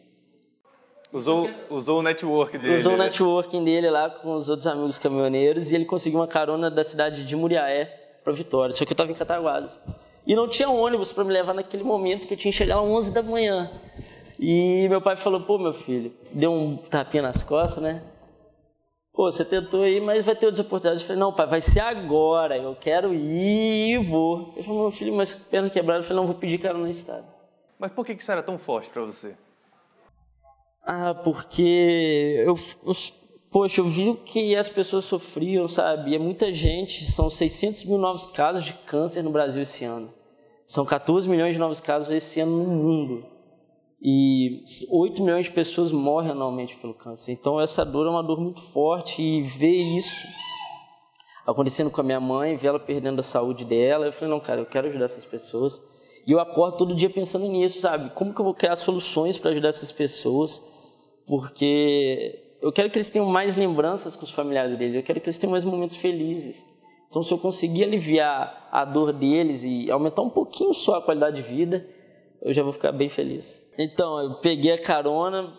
Usou, 1.14 1.50
usou 1.70 2.00
o 2.00 2.02
network 2.02 2.58
dele. 2.58 2.76
Usou 2.76 2.94
o 2.94 2.98
networking 2.98 3.64
dele 3.64 3.90
lá 3.90 4.10
com 4.10 4.36
os 4.36 4.50
outros 4.50 4.68
amigos 4.68 5.00
caminhoneiros 5.00 5.72
e 5.72 5.76
ele 5.76 5.86
conseguiu 5.86 6.20
uma 6.20 6.28
carona 6.28 6.70
da 6.70 6.84
cidade 6.84 7.26
de 7.26 7.36
Muriaé 7.36 7.86
para 8.24 8.34
Vitória. 8.34 8.76
Só 8.76 8.84
que 8.84 8.92
eu 8.92 8.94
estava 8.94 9.10
em 9.10 9.16
Cataguases. 9.16 9.80
E 10.26 10.36
não 10.36 10.50
tinha 10.50 10.70
ônibus 10.70 11.14
para 11.14 11.24
me 11.24 11.32
levar 11.32 11.54
naquele 11.54 11.84
momento 11.84 12.28
que 12.28 12.34
eu 12.34 12.38
tinha 12.38 12.52
que 12.52 12.58
chegar 12.58 12.76
às 12.76 12.84
11 12.84 13.14
da 13.14 13.24
manhã. 13.24 13.72
E 14.40 14.88
meu 14.90 15.02
pai 15.02 15.16
falou: 15.16 15.42
pô, 15.42 15.58
meu 15.58 15.74
filho, 15.74 16.14
deu 16.32 16.52
um 16.52 16.78
tapinha 16.78 17.24
nas 17.24 17.44
costas, 17.44 17.82
né? 17.82 18.04
Pô, 19.14 19.32
você 19.32 19.44
tentou 19.44 19.82
aí, 19.82 20.00
mas 20.00 20.24
vai 20.24 20.36
ter 20.36 20.46
outras 20.46 20.64
oportunidades. 20.64 21.02
Eu 21.02 21.08
falei: 21.08 21.20
não, 21.20 21.34
pai, 21.34 21.48
vai 21.48 21.62
ser 21.62 21.80
agora. 21.80 22.56
Eu 22.56 22.76
quero 22.76 23.14
ir 23.14 23.96
e 23.96 23.98
vou. 23.98 24.54
Ele 24.54 24.64
falou: 24.64 24.82
meu 24.84 24.92
filho, 24.92 25.14
mas 25.16 25.34
perna 25.34 25.70
quebrada. 25.70 26.00
Eu 26.00 26.04
falei: 26.04 26.18
não, 26.18 26.28
vou 26.28 26.36
pedir 26.36 26.60
cara 26.60 26.78
no 26.78 26.88
estado. 26.88 27.26
Mas 27.80 27.92
por 27.92 28.06
que 28.06 28.14
isso 28.14 28.32
era 28.32 28.44
tão 28.44 28.58
forte 28.58 28.90
para 28.90 29.04
você? 29.04 29.36
Ah, 30.84 31.14
porque 31.14 32.44
eu, 32.46 32.56
poxa, 33.52 33.82
eu 33.82 33.86
vi 33.86 34.14
que 34.26 34.56
as 34.56 34.70
pessoas 34.70 35.06
sofriam, 35.06 35.68
sabe? 35.68 36.16
É 36.16 36.20
muita 36.20 36.54
gente, 36.54 37.04
são 37.06 37.30
600 37.30 37.86
mil 37.86 37.98
novos 37.98 38.26
casos 38.26 38.64
de 38.64 38.74
câncer 38.74 39.22
no 39.22 39.32
Brasil 39.32 39.62
esse 39.62 39.84
ano. 39.84 40.14
São 40.66 40.86
14 40.86 41.28
milhões 41.28 41.56
de 41.56 41.60
novos 41.60 41.82
casos 41.82 42.10
esse 42.10 42.40
ano 42.40 42.64
no 42.64 42.70
mundo. 42.70 43.37
E 44.02 44.64
8 44.90 45.24
milhões 45.24 45.46
de 45.46 45.52
pessoas 45.52 45.92
morrem 45.92 46.32
anualmente 46.32 46.78
pelo 46.78 46.94
câncer. 46.94 47.32
Então 47.32 47.60
essa 47.60 47.84
dor 47.84 48.06
é 48.06 48.10
uma 48.10 48.24
dor 48.24 48.40
muito 48.40 48.62
forte 48.62 49.22
e 49.22 49.42
ver 49.42 49.74
isso 49.74 50.26
acontecendo 51.48 51.90
com 51.90 52.02
a 52.02 52.04
minha 52.04 52.20
mãe, 52.20 52.58
ver 52.58 52.68
ela 52.68 52.80
perdendo 52.80 53.22
a 53.22 53.24
saúde 53.24 53.64
dela, 53.64 54.06
eu 54.06 54.12
falei, 54.12 54.30
não, 54.30 54.40
cara, 54.40 54.60
eu 54.60 54.66
quero 54.66 54.88
ajudar 54.88 55.06
essas 55.06 55.26
pessoas. 55.26 55.82
E 56.28 56.32
eu 56.34 56.42
acordo 56.42 56.76
todo 56.76 56.94
dia 56.94 57.10
pensando 57.10 57.48
nisso, 57.48 57.80
sabe? 57.80 58.10
Como 58.10 58.34
que 58.34 58.42
eu 58.42 58.44
vou 58.44 58.54
criar 58.54 58.76
soluções 58.76 59.38
para 59.38 59.52
ajudar 59.52 59.70
essas 59.70 59.94
pessoas? 59.94 60.62
Porque 61.26 62.58
eu 62.62 62.70
quero 62.70 62.90
que 62.90 62.98
eles 62.98 63.10
tenham 63.10 63.28
mais 63.30 63.56
lembranças 63.56 64.14
com 64.14 64.26
os 64.26 64.32
familiares 64.32 64.76
deles, 64.76 64.98
eu 64.98 65.04
quero 65.04 65.22
que 65.22 65.28
eles 65.28 65.38
tenham 65.38 65.52
mais 65.52 65.64
momentos 65.64 65.96
felizes. 65.96 66.66
Então, 67.10 67.24
se 67.24 67.34
eu 67.34 67.38
conseguir 67.38 67.86
aliviar 67.86 68.68
a 68.70 68.84
dor 68.84 69.14
deles 69.14 69.64
e 69.64 69.90
aumentar 69.90 70.22
um 70.22 70.30
pouquinho 70.30 70.74
só 70.74 70.96
a 70.96 71.02
qualidade 71.02 71.38
de 71.38 71.42
vida, 71.42 71.88
eu 72.48 72.54
já 72.54 72.64
vou 72.64 72.72
ficar 72.72 72.94
bem 72.94 73.10
feliz. 73.10 73.62
Então, 73.78 74.20
eu 74.22 74.36
peguei 74.36 74.72
a 74.72 74.82
carona, 74.82 75.54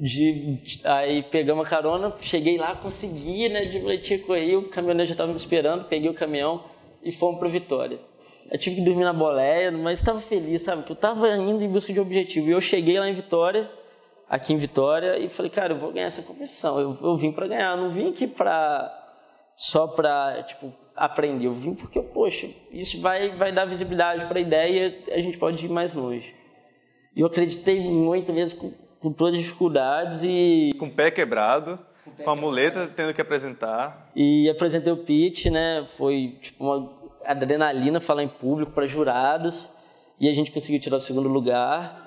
de, 0.00 0.60
aí 0.82 1.22
pegamos 1.22 1.64
a 1.64 1.70
carona, 1.70 2.12
cheguei 2.20 2.58
lá, 2.58 2.74
consegui, 2.74 3.48
né, 3.48 3.62
de 3.62 3.78
boletim 3.78 4.18
corri, 4.18 4.56
o 4.56 4.68
caminhoneiro 4.68 5.06
já 5.08 5.14
estava 5.14 5.30
me 5.30 5.36
esperando, 5.36 5.84
peguei 5.84 6.10
o 6.10 6.14
caminhão 6.14 6.64
e 7.04 7.12
fomos 7.12 7.38
para 7.38 7.48
Vitória. 7.48 8.00
Eu 8.50 8.58
tive 8.58 8.76
que 8.76 8.82
dormir 8.82 9.04
na 9.04 9.12
boleia, 9.12 9.70
mas 9.70 10.00
estava 10.00 10.20
feliz, 10.20 10.62
sabe, 10.62 10.82
que 10.82 10.90
eu 10.90 10.94
estava 10.94 11.28
indo 11.36 11.62
em 11.62 11.68
busca 11.68 11.92
de 11.92 12.00
objetivo. 12.00 12.48
E 12.48 12.50
eu 12.50 12.60
cheguei 12.60 12.98
lá 12.98 13.08
em 13.08 13.14
Vitória, 13.14 13.70
aqui 14.28 14.52
em 14.52 14.58
Vitória, 14.58 15.18
e 15.18 15.28
falei, 15.28 15.50
cara, 15.50 15.72
eu 15.72 15.78
vou 15.78 15.92
ganhar 15.92 16.06
essa 16.06 16.22
competição. 16.22 16.80
Eu, 16.80 16.98
eu 17.00 17.14
vim 17.14 17.30
para 17.30 17.46
ganhar, 17.46 17.76
eu 17.76 17.84
não 17.84 17.92
vim 17.92 18.10
aqui 18.10 18.26
para 18.26 19.02
só 19.56 19.86
para 19.86 20.42
tipo 20.42 20.74
aprender. 20.96 21.46
Eu 21.46 21.54
vim 21.54 21.74
porque, 21.74 22.00
poxa, 22.00 22.48
isso 22.70 23.00
vai 23.00 23.36
vai 23.36 23.52
dar 23.52 23.64
visibilidade 23.64 24.26
para 24.26 24.38
a 24.38 24.42
ideia, 24.42 24.96
e 25.08 25.12
a 25.12 25.20
gente 25.20 25.38
pode 25.38 25.64
ir 25.64 25.68
mais 25.68 25.94
longe. 25.94 26.34
E 27.16 27.20
eu 27.20 27.26
acreditei 27.26 27.80
muito 27.80 28.32
mesmo 28.32 28.60
com, 28.60 28.72
com 29.00 29.12
todas 29.12 29.34
as 29.34 29.40
dificuldades 29.40 30.24
e... 30.24 30.74
Com 30.78 30.86
o 30.86 30.90
pé 30.90 31.10
quebrado, 31.10 31.78
com, 32.04 32.10
pé 32.10 32.24
com 32.24 32.30
a 32.30 32.36
muleta 32.36 32.88
tendo 32.88 33.14
que 33.14 33.20
apresentar. 33.20 34.10
E 34.16 34.50
apresentei 34.50 34.92
o 34.92 34.96
pitch, 34.96 35.46
né? 35.46 35.84
Foi 35.96 36.36
tipo 36.42 36.64
uma 36.64 36.90
adrenalina 37.24 38.00
falar 38.00 38.24
em 38.24 38.28
público 38.28 38.72
para 38.72 38.86
jurados. 38.86 39.70
E 40.18 40.28
a 40.28 40.32
gente 40.32 40.50
conseguiu 40.50 40.80
tirar 40.80 40.96
o 40.96 41.00
segundo 41.00 41.28
lugar. 41.28 42.03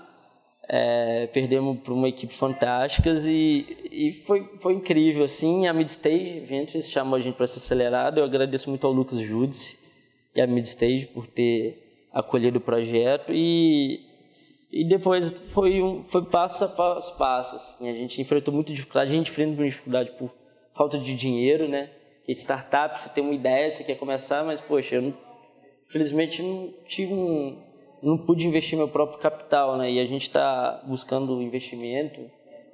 É, 0.69 1.27
perdemos 1.27 1.79
para 1.79 1.93
uma 1.93 2.09
equipe 2.09 2.33
fantástica 2.33 3.13
e, 3.25 3.77
e 3.89 4.13
foi, 4.13 4.49
foi 4.59 4.73
incrível 4.73 5.23
assim 5.23 5.65
a 5.65 5.71
Midstage 5.73 6.41
Ventures 6.41 6.89
chamou 6.89 7.15
a 7.15 7.21
gente 7.21 7.35
para 7.35 7.47
ser 7.47 7.59
acelerado 7.59 8.17
eu 8.17 8.25
agradeço 8.25 8.69
muito 8.69 8.85
ao 8.85 8.91
Lucas 8.91 9.19
Judice 9.19 9.79
e 10.35 10.41
à 10.41 10.45
Midstage 10.45 11.07
por 11.07 11.25
ter 11.25 12.09
acolhido 12.11 12.57
o 12.57 12.61
projeto 12.61 13.31
e 13.31 14.07
e 14.71 14.83
depois 14.83 15.31
foi, 15.31 15.81
um, 15.81 16.03
foi 16.03 16.25
passo 16.25 16.65
a 16.65 16.67
passo, 16.67 17.17
passo 17.17 17.55
assim. 17.55 17.89
A 17.89 17.93
gente 17.93 18.21
enfrentou 18.21 18.53
muita 18.53 18.73
dificuldade, 18.73 19.13
a 19.13 19.15
gente 19.15 19.31
enfrenta 19.31 19.49
muita 19.55 19.69
dificuldade 19.69 20.11
por 20.11 20.33
falta 20.73 20.97
de 20.97 21.15
dinheiro, 21.15 21.67
né? 21.67 21.89
E 22.27 22.33
startup, 22.33 23.01
você 23.01 23.09
tem 23.09 23.23
uma 23.23 23.33
ideia, 23.33 23.71
você 23.71 23.83
quer 23.83 23.95
começar, 23.95 24.43
mas, 24.43 24.59
poxa, 24.59 24.95
eu 24.95 25.01
não, 25.01 25.17
infelizmente 25.87 26.43
não 26.43 26.73
tive 26.85 27.13
um, 27.13 27.57
não 28.01 28.17
pude 28.17 28.47
investir 28.47 28.77
meu 28.77 28.87
próprio 28.87 29.19
capital, 29.19 29.77
né? 29.77 29.91
E 29.91 29.99
a 29.99 30.05
gente 30.05 30.23
está 30.23 30.81
buscando 30.85 31.41
investimento. 31.41 32.21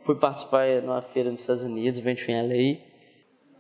Fui 0.01 0.15
participar 0.15 0.65
numa 0.82 1.01
feira 1.01 1.32
nos 1.32 1.42
Estados 1.42 1.63
Unidos, 1.63 2.00
Venture 2.00 2.32
in 2.32 2.42
LA. 2.42 2.80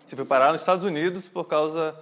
Você 0.05 0.15
foi 0.15 0.25
parar 0.25 0.51
nos 0.51 0.61
Estados 0.61 0.83
Unidos 0.83 1.27
por 1.27 1.45
causa 1.45 1.95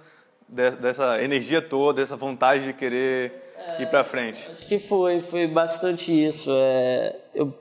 de, 0.48 0.72
dessa 0.72 1.22
energia 1.22 1.62
toda, 1.62 2.00
dessa 2.00 2.16
vontade 2.16 2.64
de 2.66 2.72
querer 2.72 3.32
ir 3.78 3.88
para 3.88 4.02
frente? 4.02 4.50
Acho 4.50 4.66
que 4.66 4.78
foi, 4.78 5.20
foi 5.20 5.46
bastante 5.46 6.12
isso. 6.12 6.50
É, 6.52 7.16
eu, 7.34 7.54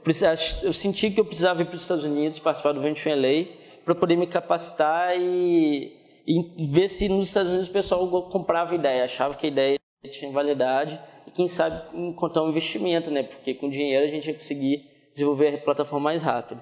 eu 0.63 0.73
senti 0.73 1.11
que 1.11 1.19
eu 1.19 1.25
precisava 1.25 1.61
ir 1.61 1.65
para 1.65 1.75
os 1.75 1.81
Estados 1.83 2.03
Unidos, 2.03 2.39
participar 2.39 2.73
do 2.73 2.81
Venture 2.81 3.13
LA, 3.13 3.45
para 3.85 3.95
poder 3.95 4.15
me 4.15 4.27
capacitar 4.27 5.15
e, 5.17 5.95
e, 6.27 6.65
ver 6.67 6.87
se 6.87 7.07
nos 7.07 7.27
Estados 7.27 7.49
Unidos 7.49 7.69
o 7.69 7.71
pessoal 7.71 8.07
comprava 8.23 8.71
a 8.71 8.75
ideia, 8.75 9.03
achava 9.03 9.35
que 9.35 9.45
a 9.45 9.49
ideia 9.49 9.77
tinha 10.09 10.31
validade 10.31 10.99
e 11.31 11.35
quem 11.35 11.47
sabe 11.47 11.81
encontrar 11.93 12.43
um 12.43 12.49
investimento, 12.49 13.09
né? 13.09 13.23
Porque 13.23 13.53
com 13.53 13.69
dinheiro 13.69 14.05
a 14.05 14.09
gente 14.09 14.27
ia 14.27 14.33
conseguir 14.33 14.85
desenvolver 15.13 15.55
a 15.55 15.57
plataforma 15.57 16.03
mais 16.03 16.23
rápido. 16.23 16.61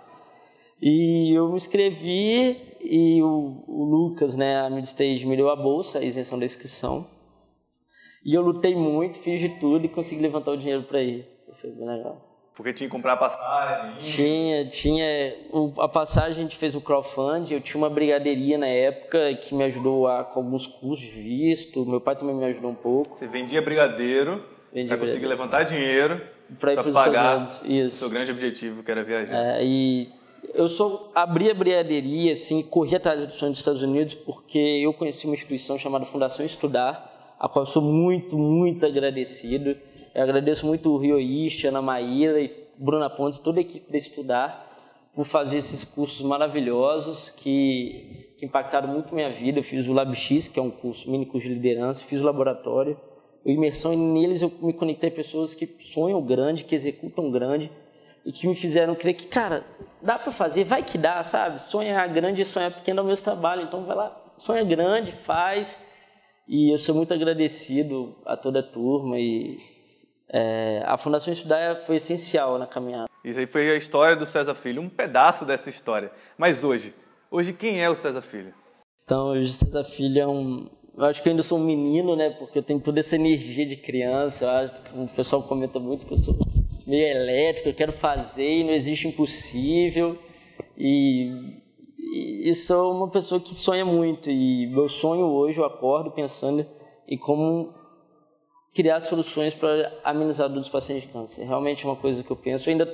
E 0.81 1.33
eu 1.35 1.49
me 1.49 1.57
inscrevi 1.57 2.57
e 2.81 3.21
o, 3.21 3.63
o 3.67 3.83
Lucas, 3.83 4.35
né, 4.35 4.61
a 4.61 4.69
Midstage, 4.69 5.25
me 5.25 5.35
deu 5.35 5.49
a 5.49 5.55
bolsa, 5.55 5.99
a 5.99 6.03
isenção 6.03 6.39
da 6.39 6.45
inscrição. 6.45 7.05
E 8.23 8.33
eu 8.33 8.41
lutei 8.41 8.75
muito, 8.75 9.17
fiz 9.17 9.39
de 9.39 9.49
tudo 9.59 9.85
e 9.85 9.89
consegui 9.89 10.21
levantar 10.21 10.51
o 10.51 10.57
dinheiro 10.57 10.83
para 10.83 11.01
ir. 11.01 11.27
Foi 11.59 11.69
bem 11.71 11.87
legal. 11.87 12.25
Porque 12.55 12.73
tinha 12.73 12.89
que 12.89 12.91
comprar 12.91 13.15
passagem? 13.15 13.95
Tinha, 13.97 14.67
tinha. 14.67 15.33
a 15.77 15.87
passagem 15.87 16.39
a 16.39 16.41
gente 16.41 16.57
fez 16.57 16.75
o 16.75 16.81
crowdfunding. 16.81 17.53
Eu 17.53 17.61
tinha 17.61 17.77
uma 17.77 17.89
brigadeiria 17.89 18.57
na 18.57 18.67
época 18.67 19.33
que 19.35 19.55
me 19.55 19.63
ajudou 19.63 20.07
a, 20.07 20.25
com 20.25 20.41
alguns 20.41 20.67
custos 20.67 21.07
de 21.07 21.21
visto. 21.21 21.85
Meu 21.85 22.01
pai 22.01 22.17
também 22.17 22.35
me 22.35 22.43
ajudou 22.45 22.71
um 22.71 22.75
pouco. 22.75 23.17
Você 23.17 23.27
vendia 23.27 23.61
brigadeiro 23.61 24.43
para 24.87 24.97
conseguir 24.97 25.25
levantar 25.25 25.63
dinheiro 25.63 26.21
para 26.59 26.83
pagar 26.83 27.43
o 27.43 27.89
seu 27.89 28.09
grande 28.09 28.31
objetivo, 28.31 28.81
que 28.81 28.91
era 28.91 29.03
viajar. 29.03 29.35
É, 29.35 29.63
e 29.63 30.09
eu 30.53 30.67
só 30.67 31.11
abri 31.13 31.49
a 31.49 31.53
brigadeiria, 31.53 32.33
assim, 32.33 32.63
corri 32.63 32.95
atrás 32.95 33.25
do 33.25 33.31
sonho 33.31 33.51
dos 33.51 33.59
Estados 33.59 33.81
Unidos 33.81 34.13
porque 34.13 34.57
eu 34.57 34.93
conheci 34.93 35.25
uma 35.25 35.35
instituição 35.35 35.77
chamada 35.77 36.05
Fundação 36.05 36.45
Estudar, 36.45 37.35
a 37.39 37.47
qual 37.47 37.65
sou 37.65 37.81
muito, 37.81 38.37
muito 38.37 38.85
agradecido. 38.85 39.77
Eu 40.13 40.23
agradeço 40.23 40.65
muito 40.65 40.91
o 40.91 40.97
Rio 40.97 41.19
Ishi, 41.19 41.67
Ana 41.67 41.81
Maíra 41.81 42.39
e 42.39 42.51
Bruna 42.77 43.09
Pontes, 43.09 43.37
toda 43.39 43.59
a 43.59 43.61
equipe 43.61 43.91
da 43.91 43.97
Estudar, 43.97 44.65
por 45.13 45.25
fazer 45.25 45.57
esses 45.57 45.83
cursos 45.83 46.21
maravilhosos 46.21 47.29
que, 47.29 48.33
que 48.37 48.45
impactaram 48.45 48.87
muito 48.87 49.13
minha 49.13 49.31
vida. 49.31 49.59
Eu 49.59 49.63
fiz 49.63 49.87
o 49.87 49.93
LabX, 49.93 50.47
que 50.47 50.59
é 50.59 50.61
um 50.61 50.71
curso, 50.71 51.09
mini 51.09 51.25
curso 51.25 51.47
de 51.47 51.53
liderança, 51.53 52.03
fiz 52.03 52.21
o 52.21 52.25
laboratório. 52.25 52.97
Eu 53.45 53.53
imersão 53.53 53.93
e 53.93 53.97
neles 53.97 54.41
eu 54.41 54.51
me 54.61 54.73
conectei 54.73 55.09
a 55.09 55.13
pessoas 55.13 55.55
que 55.55 55.65
sonham 55.79 56.21
grande, 56.21 56.65
que 56.65 56.75
executam 56.75 57.31
grande 57.31 57.71
e 58.25 58.31
que 58.31 58.47
me 58.47 58.55
fizeram 58.55 58.95
crer 58.95 59.13
que, 59.13 59.27
cara, 59.27 59.65
dá 60.01 60.19
para 60.19 60.31
fazer, 60.31 60.63
vai 60.63 60.83
que 60.83 60.97
dá, 60.97 61.23
sabe? 61.23 61.61
Sonhar 61.61 62.07
grande 62.09 62.41
e 62.41 62.45
sonhar 62.45 62.71
pequeno 62.71 62.99
é 62.99 63.03
o 63.03 63.05
mesmo 63.05 63.23
trabalho, 63.23 63.63
então 63.63 63.85
vai 63.85 63.95
lá, 63.95 64.33
sonha 64.37 64.63
grande, 64.63 65.11
faz. 65.11 65.79
E 66.47 66.71
eu 66.73 66.77
sou 66.77 66.95
muito 66.95 67.13
agradecido 67.13 68.15
a 68.25 68.35
toda 68.35 68.59
a 68.59 68.63
turma 68.63 69.19
e 69.19 69.59
é, 70.31 70.83
a 70.85 70.97
Fundação 70.97 71.33
Estudar 71.33 71.75
foi 71.75 71.95
essencial 71.95 72.57
na 72.57 72.67
caminhada. 72.67 73.09
Isso 73.23 73.39
aí 73.39 73.45
foi 73.45 73.69
a 73.71 73.75
história 73.75 74.15
do 74.15 74.25
César 74.25 74.55
Filho, 74.55 74.81
um 74.81 74.89
pedaço 74.89 75.45
dessa 75.45 75.69
história. 75.69 76.11
Mas 76.37 76.63
hoje, 76.63 76.93
hoje 77.29 77.53
quem 77.53 77.81
é 77.81 77.89
o 77.89 77.95
César 77.95 78.21
Filho? 78.21 78.53
Então, 79.03 79.29
hoje 79.29 79.49
o 79.49 79.53
César 79.53 79.83
Filho 79.83 80.21
é 80.21 80.27
um... 80.27 80.69
Eu 80.99 81.05
acho 81.05 81.23
que 81.23 81.29
eu 81.29 81.31
ainda 81.31 81.41
sou 81.41 81.57
um 81.57 81.63
menino, 81.63 82.13
né? 82.13 82.29
Porque 82.29 82.57
eu 82.57 82.61
tenho 82.61 82.77
toda 82.81 82.99
essa 82.99 83.15
energia 83.15 83.65
de 83.65 83.77
criança. 83.77 84.69
O 84.93 85.07
pessoal 85.07 85.41
comenta 85.41 85.79
muito 85.79 86.05
que 86.05 86.13
eu 86.13 86.17
sou 86.17 86.35
meio 86.85 87.07
elétrico, 87.07 87.69
eu 87.69 87.73
quero 87.73 87.93
fazer 87.93 88.59
e 88.59 88.63
não 88.65 88.73
existe 88.73 89.07
impossível. 89.07 90.19
E, 90.77 91.61
e, 91.97 92.49
e 92.49 92.53
sou 92.53 92.91
uma 92.91 93.07
pessoa 93.07 93.39
que 93.39 93.55
sonha 93.55 93.85
muito. 93.85 94.29
E 94.29 94.67
meu 94.67 94.89
sonho 94.89 95.25
hoje, 95.25 95.57
eu 95.61 95.63
acordo 95.63 96.11
pensando 96.11 96.65
em 97.07 97.17
como 97.17 97.73
criar 98.73 98.99
soluções 98.99 99.53
para 99.53 99.97
amenizar 100.03 100.47
a 100.47 100.49
dor 100.49 100.59
dos 100.59 100.67
pacientes 100.67 101.07
de 101.07 101.13
câncer. 101.13 101.45
Realmente 101.45 101.85
é 101.85 101.87
uma 101.87 101.95
coisa 101.95 102.21
que 102.21 102.29
eu 102.29 102.35
penso. 102.35 102.69
Eu 102.69 102.73
ainda 102.73 102.93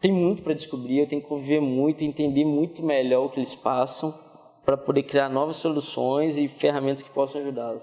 tem 0.00 0.10
muito 0.10 0.40
para 0.42 0.54
descobrir, 0.54 1.00
eu 1.00 1.06
tenho 1.06 1.20
que 1.20 1.28
conviver 1.28 1.60
muito, 1.60 2.02
entender 2.02 2.46
muito 2.46 2.82
melhor 2.82 3.26
o 3.26 3.28
que 3.28 3.38
eles 3.38 3.54
passam 3.54 4.21
para 4.64 4.76
poder 4.76 5.02
criar 5.02 5.28
novas 5.28 5.56
soluções 5.56 6.38
e 6.38 6.48
ferramentas 6.48 7.02
que 7.02 7.10
possam 7.10 7.40
ajudá-los. 7.40 7.82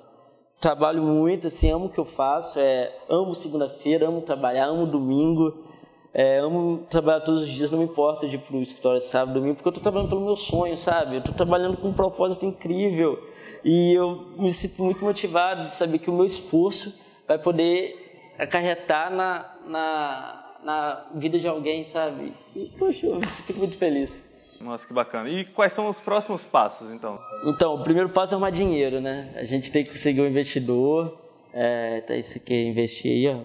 Trabalho 0.59 1.01
muito, 1.01 1.47
assim, 1.47 1.71
amo 1.71 1.85
o 1.85 1.89
que 1.89 1.99
eu 1.99 2.05
faço, 2.05 2.59
é, 2.59 2.93
amo 3.09 3.33
segunda-feira, 3.33 4.07
amo 4.07 4.21
trabalhar, 4.21 4.65
amo 4.65 4.85
domingo, 4.85 5.65
é, 6.13 6.39
amo 6.39 6.85
trabalhar 6.89 7.21
todos 7.21 7.43
os 7.43 7.47
dias, 7.47 7.71
não 7.71 7.79
me 7.79 7.85
importa 7.85 8.27
de 8.27 8.35
ir 8.35 8.39
pro 8.39 8.61
escritório 8.61 8.99
sábado, 8.99 9.35
domingo, 9.35 9.55
porque 9.55 9.67
eu 9.67 9.71
estou 9.71 9.83
trabalhando 9.83 10.09
pelo 10.09 10.21
meu 10.21 10.35
sonho, 10.35 10.77
sabe? 10.77 11.15
Eu 11.15 11.19
estou 11.19 11.33
trabalhando 11.33 11.77
com 11.77 11.89
um 11.89 11.93
propósito 11.93 12.45
incrível 12.45 13.23
e 13.63 13.93
eu 13.93 14.33
me 14.37 14.51
sinto 14.51 14.83
muito 14.83 15.03
motivado 15.03 15.67
de 15.67 15.75
saber 15.75 15.99
que 15.99 16.09
o 16.09 16.13
meu 16.13 16.25
esforço 16.25 16.99
vai 17.27 17.37
poder 17.37 18.33
acarretar 18.37 19.13
na, 19.13 19.55
na, 19.65 20.55
na 20.63 21.05
vida 21.15 21.39
de 21.39 21.47
alguém, 21.47 21.85
sabe? 21.85 22.33
E, 22.55 22.65
poxa, 22.77 23.07
eu 23.07 23.21
fico 23.21 23.59
muito 23.59 23.77
feliz. 23.77 24.28
Nossa, 24.61 24.85
que 24.85 24.93
bacana. 24.93 25.29
E 25.29 25.45
quais 25.45 25.73
são 25.73 25.87
os 25.87 25.99
próximos 25.99 26.43
passos, 26.43 26.91
então? 26.91 27.17
Então, 27.45 27.75
o 27.75 27.83
primeiro 27.83 28.09
passo 28.09 28.33
é 28.33 28.35
arrumar 28.35 28.49
dinheiro, 28.49 28.99
né? 28.99 29.31
A 29.35 29.43
gente 29.43 29.71
tem 29.71 29.83
que 29.83 29.91
conseguir 29.91 30.21
um 30.21 30.27
investidor. 30.27 31.17
É, 31.53 32.01
tá 32.01 32.15
isso 32.15 32.37
aqui, 32.37 32.65
investir 32.65 33.11
aí, 33.11 33.27
ó. 33.27 33.41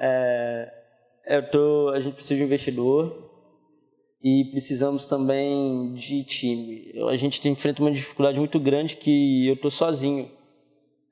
É, 0.00 0.72
eu 1.26 1.50
tô, 1.50 1.90
a 1.90 2.00
gente 2.00 2.14
precisa 2.14 2.36
de 2.36 2.42
um 2.42 2.46
investidor 2.46 3.30
e 4.22 4.46
precisamos 4.50 5.04
também 5.04 5.92
de 5.94 6.24
time. 6.24 6.92
A 7.08 7.16
gente 7.16 7.46
enfrenta 7.48 7.82
uma 7.82 7.92
dificuldade 7.92 8.38
muito 8.38 8.58
grande 8.58 8.96
que 8.96 9.48
eu 9.48 9.56
tô 9.56 9.70
sozinho 9.70 10.30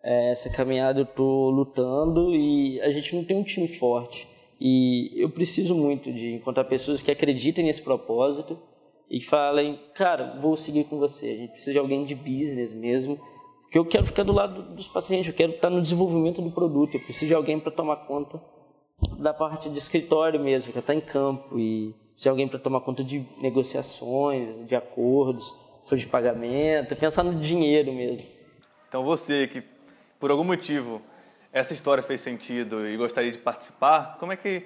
é, 0.02 0.33
essa 0.33 0.50
caminhada 0.50 1.00
eu 1.00 1.04
estou 1.04 1.49
lutando 1.50 2.35
e 2.35 2.81
a 2.81 2.90
gente 2.90 3.14
não 3.14 3.25
tem 3.25 3.37
um 3.37 3.45
time 3.45 3.69
forte. 3.69 4.28
E 4.61 5.12
eu 5.16 5.31
preciso 5.31 5.75
muito 5.75 6.12
de 6.12 6.35
encontrar 6.35 6.64
pessoas 6.64 7.02
que 7.02 7.11
acreditem 7.11 7.64
nesse 7.64 7.83
propósito 7.83 8.59
e 9.12 9.21
falem, 9.21 9.78
cara, 9.95 10.38
vou 10.40 10.57
seguir 10.57 10.85
com 10.85 10.99
você. 10.99 11.26
A 11.33 11.37
gente 11.37 11.50
precisa 11.50 11.73
de 11.73 11.78
alguém 11.78 12.02
de 12.02 12.14
business 12.14 12.73
mesmo, 12.73 13.21
porque 13.61 13.78
eu 13.78 13.85
quero 13.85 14.07
ficar 14.07 14.23
do 14.23 14.33
lado 14.33 14.62
dos 14.75 14.88
pacientes, 14.88 15.28
eu 15.28 15.35
quero 15.35 15.52
estar 15.52 15.69
no 15.69 15.83
desenvolvimento 15.83 16.40
do 16.40 16.50
produto, 16.50 16.95
eu 16.95 17.00
preciso 17.00 17.26
de 17.26 17.35
alguém 17.35 17.61
para 17.61 17.71
tomar 17.71 17.97
conta 18.07 18.42
da 19.19 19.35
parte 19.35 19.69
de 19.69 19.78
escritório 19.78 20.40
mesmo, 20.40 20.73
que 20.73 20.78
está 20.78 20.95
em 20.95 21.00
campo 21.00 21.59
e 21.59 21.95
de 22.16 22.26
alguém 22.26 22.49
para 22.49 22.59
tomar 22.59 22.81
conta 22.81 23.04
de 23.04 23.26
negociações, 23.38 24.66
de 24.66 24.75
acordos, 24.75 25.54
de 25.90 26.07
pagamento, 26.07 26.97
pensar 26.97 27.23
no 27.23 27.38
dinheiro 27.38 27.92
mesmo. 27.92 28.26
Então 28.88 29.04
você 29.04 29.47
que 29.47 29.62
por 30.19 30.31
algum 30.31 30.45
motivo 30.45 31.02
essa 31.52 31.75
história 31.75 32.02
fez 32.02 32.23
sentido 32.23 32.88
e 32.88 32.97
gostaria 32.97 33.31
de 33.31 33.38
participar, 33.38 34.16
como 34.19 34.33
é 34.33 34.37
que 34.38 34.64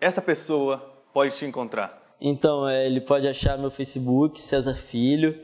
essa 0.00 0.22
pessoa 0.22 0.78
pode 1.12 1.34
te 1.34 1.44
encontrar? 1.44 2.01
Então, 2.24 2.68
é, 2.68 2.86
ele 2.86 3.00
pode 3.00 3.26
achar 3.26 3.58
meu 3.58 3.68
Facebook, 3.68 4.40
César 4.40 4.76
Filho, 4.76 5.36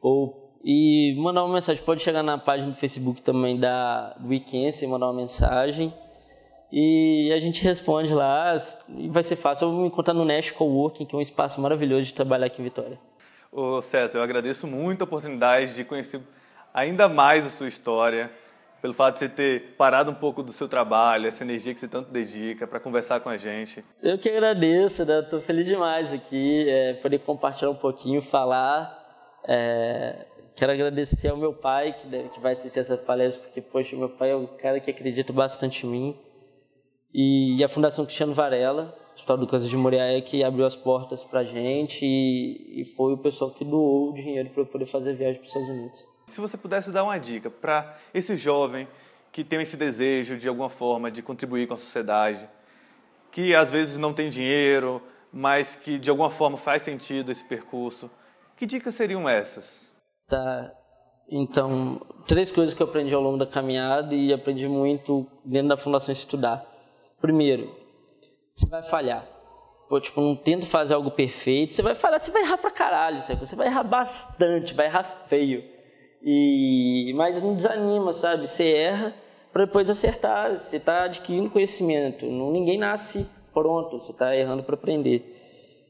ou 0.00 0.40
e 0.64 1.16
mandar 1.18 1.42
uma 1.42 1.54
mensagem. 1.54 1.82
Pode 1.82 2.00
chegar 2.00 2.22
na 2.22 2.38
página 2.38 2.70
do 2.70 2.76
Facebook 2.76 3.20
também 3.20 3.58
da, 3.58 4.16
Weekend 4.24 4.84
e 4.84 4.86
mandar 4.86 5.06
uma 5.06 5.20
mensagem. 5.20 5.92
E 6.70 7.32
a 7.34 7.38
gente 7.40 7.64
responde 7.64 8.14
lá 8.14 8.54
e 8.96 9.08
vai 9.08 9.24
ser 9.24 9.34
fácil. 9.34 9.66
Eu 9.66 9.72
vou 9.72 9.80
me 9.80 9.88
encontrar 9.88 10.14
no 10.14 10.24
Nash 10.24 10.52
Coworking, 10.52 11.04
que 11.04 11.14
é 11.14 11.18
um 11.18 11.20
espaço 11.20 11.60
maravilhoso 11.60 12.04
de 12.04 12.14
trabalhar 12.14 12.46
aqui 12.46 12.60
em 12.60 12.64
Vitória. 12.64 12.98
Ô 13.50 13.82
César, 13.82 14.18
eu 14.18 14.22
agradeço 14.22 14.66
muito 14.66 15.02
a 15.02 15.04
oportunidade 15.04 15.74
de 15.74 15.84
conhecer 15.84 16.20
ainda 16.72 17.08
mais 17.08 17.44
a 17.44 17.50
sua 17.50 17.66
história 17.66 18.30
pelo 18.82 18.92
fato 18.92 19.14
de 19.14 19.18
você 19.20 19.28
ter 19.28 19.76
parado 19.76 20.10
um 20.10 20.14
pouco 20.14 20.42
do 20.42 20.52
seu 20.52 20.68
trabalho, 20.68 21.28
essa 21.28 21.44
energia 21.44 21.72
que 21.72 21.78
você 21.78 21.86
tanto 21.86 22.10
dedica 22.10 22.66
para 22.66 22.80
conversar 22.80 23.20
com 23.20 23.28
a 23.28 23.36
gente. 23.36 23.84
Eu 24.02 24.18
que 24.18 24.28
agradeço, 24.28 25.04
né? 25.04 25.20
Estou 25.20 25.40
feliz 25.40 25.64
demais 25.64 26.12
aqui, 26.12 26.68
é, 26.68 26.94
poder 26.94 27.20
compartilhar 27.20 27.70
um 27.70 27.76
pouquinho, 27.76 28.20
falar. 28.20 28.98
É, 29.46 30.26
quero 30.56 30.72
agradecer 30.72 31.28
ao 31.28 31.36
meu 31.36 31.54
pai 31.54 31.92
que, 31.92 32.08
deve, 32.08 32.28
que 32.30 32.40
vai 32.40 32.54
assistir 32.54 32.80
essa 32.80 32.98
palestra, 32.98 33.44
porque, 33.44 33.60
poxa, 33.60 33.96
meu 33.96 34.08
pai 34.08 34.32
é 34.32 34.36
um 34.36 34.48
cara 34.48 34.80
que 34.80 34.90
acredita 34.90 35.32
bastante 35.32 35.86
em 35.86 35.90
mim. 35.90 36.16
E, 37.14 37.58
e 37.60 37.64
a 37.64 37.68
Fundação 37.68 38.04
Cristiano 38.04 38.34
Varela, 38.34 38.98
Hospital 39.14 39.36
do 39.36 39.46
Câncer 39.46 39.68
de 39.68 39.76
Moriaé, 39.76 40.20
que 40.20 40.42
abriu 40.42 40.66
as 40.66 40.74
portas 40.74 41.22
para 41.22 41.40
a 41.40 41.44
gente 41.44 42.04
e, 42.04 42.80
e 42.80 42.84
foi 42.84 43.12
o 43.12 43.18
pessoal 43.18 43.52
que 43.52 43.64
doou 43.64 44.10
o 44.10 44.14
dinheiro 44.14 44.50
para 44.50 44.62
eu 44.62 44.66
poder 44.66 44.86
fazer 44.86 45.14
viagem 45.14 45.40
para 45.40 45.46
os 45.46 45.54
Estados 45.54 45.68
Unidos. 45.68 46.11
Se 46.32 46.40
você 46.40 46.56
pudesse 46.56 46.90
dar 46.90 47.04
uma 47.04 47.18
dica 47.18 47.50
para 47.50 47.94
esse 48.14 48.38
jovem 48.38 48.88
que 49.30 49.44
tem 49.44 49.60
esse 49.60 49.76
desejo 49.76 50.38
de 50.38 50.48
alguma 50.48 50.70
forma 50.70 51.10
de 51.10 51.20
contribuir 51.20 51.68
com 51.68 51.74
a 51.74 51.76
sociedade, 51.76 52.48
que 53.30 53.54
às 53.54 53.70
vezes 53.70 53.98
não 53.98 54.14
tem 54.14 54.30
dinheiro, 54.30 55.02
mas 55.30 55.76
que 55.76 55.98
de 55.98 56.08
alguma 56.08 56.30
forma 56.30 56.56
faz 56.56 56.80
sentido 56.80 57.30
esse 57.30 57.44
percurso, 57.44 58.10
que 58.56 58.64
dicas 58.64 58.94
seriam 58.94 59.28
essas? 59.28 59.92
Tá. 60.26 60.72
Então, 61.30 62.00
três 62.26 62.50
coisas 62.50 62.72
que 62.72 62.82
eu 62.82 62.86
aprendi 62.86 63.14
ao 63.14 63.20
longo 63.20 63.36
da 63.36 63.46
caminhada 63.46 64.14
e 64.14 64.32
aprendi 64.32 64.66
muito 64.66 65.26
dentro 65.44 65.68
da 65.68 65.76
Fundação 65.76 66.14
Estudar. 66.14 66.64
Primeiro, 67.20 67.70
você 68.54 68.66
vai 68.70 68.82
falhar. 68.82 69.28
Pô, 69.86 70.00
tipo, 70.00 70.18
não 70.22 70.34
tenta 70.34 70.64
fazer 70.64 70.94
algo 70.94 71.10
perfeito. 71.10 71.74
Você 71.74 71.82
vai 71.82 71.94
falhar, 71.94 72.18
você 72.18 72.30
vai 72.30 72.40
errar 72.40 72.56
pra 72.56 72.70
caralho. 72.70 73.20
Você 73.20 73.54
vai 73.54 73.66
errar 73.66 73.82
bastante, 73.82 74.72
vai 74.72 74.86
errar 74.86 75.02
feio. 75.02 75.81
E, 76.24 77.12
mas 77.16 77.42
não 77.42 77.54
desanima, 77.54 78.12
sabe? 78.12 78.46
Você 78.46 78.72
erra 78.72 79.14
para 79.52 79.64
depois 79.64 79.90
acertar. 79.90 80.54
Você 80.54 80.76
está 80.76 81.04
adquirindo 81.04 81.50
conhecimento. 81.50 82.26
Ninguém 82.26 82.78
nasce 82.78 83.28
pronto, 83.52 83.98
você 83.98 84.12
está 84.12 84.34
errando 84.34 84.62
para 84.62 84.74
aprender. 84.74 85.38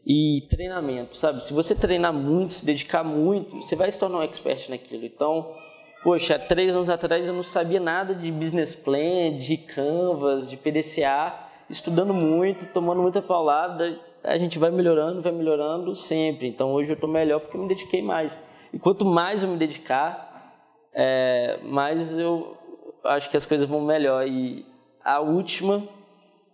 E 0.04 0.46
treinamento, 0.50 1.16
sabe? 1.16 1.44
Se 1.44 1.52
você 1.52 1.76
treinar 1.76 2.12
muito, 2.12 2.54
se 2.54 2.66
dedicar 2.66 3.04
muito, 3.04 3.60
você 3.60 3.76
vai 3.76 3.90
se 3.90 3.98
tornar 3.98 4.18
um 4.18 4.22
expert 4.22 4.68
naquilo. 4.68 5.04
Então, 5.04 5.54
poxa, 6.02 6.34
há 6.34 6.38
três 6.38 6.74
anos 6.74 6.90
atrás 6.90 7.28
eu 7.28 7.34
não 7.34 7.44
sabia 7.44 7.78
nada 7.78 8.12
de 8.12 8.32
business 8.32 8.74
plan, 8.74 9.36
de 9.36 9.56
Canvas, 9.56 10.50
de 10.50 10.56
PDCA. 10.56 11.50
Estudando 11.70 12.12
muito, 12.12 12.66
tomando 12.72 13.00
muita 13.00 13.22
paulada, 13.22 13.96
a 14.24 14.36
gente 14.36 14.58
vai 14.58 14.72
melhorando, 14.72 15.22
vai 15.22 15.32
melhorando 15.32 15.94
sempre. 15.94 16.48
Então 16.48 16.72
hoje 16.72 16.90
eu 16.90 16.94
estou 16.94 17.08
melhor 17.08 17.40
porque 17.40 17.56
eu 17.56 17.62
me 17.62 17.68
dediquei 17.68 18.02
mais. 18.02 18.36
E 18.72 18.78
quanto 18.78 19.04
mais 19.04 19.42
eu 19.42 19.48
me 19.48 19.56
dedicar, 19.56 20.54
é, 20.92 21.58
mais 21.62 22.16
eu 22.16 22.56
acho 23.04 23.28
que 23.30 23.36
as 23.36 23.46
coisas 23.46 23.68
vão 23.68 23.80
melhor. 23.80 24.26
E 24.26 24.64
a 25.04 25.20
última, 25.20 25.86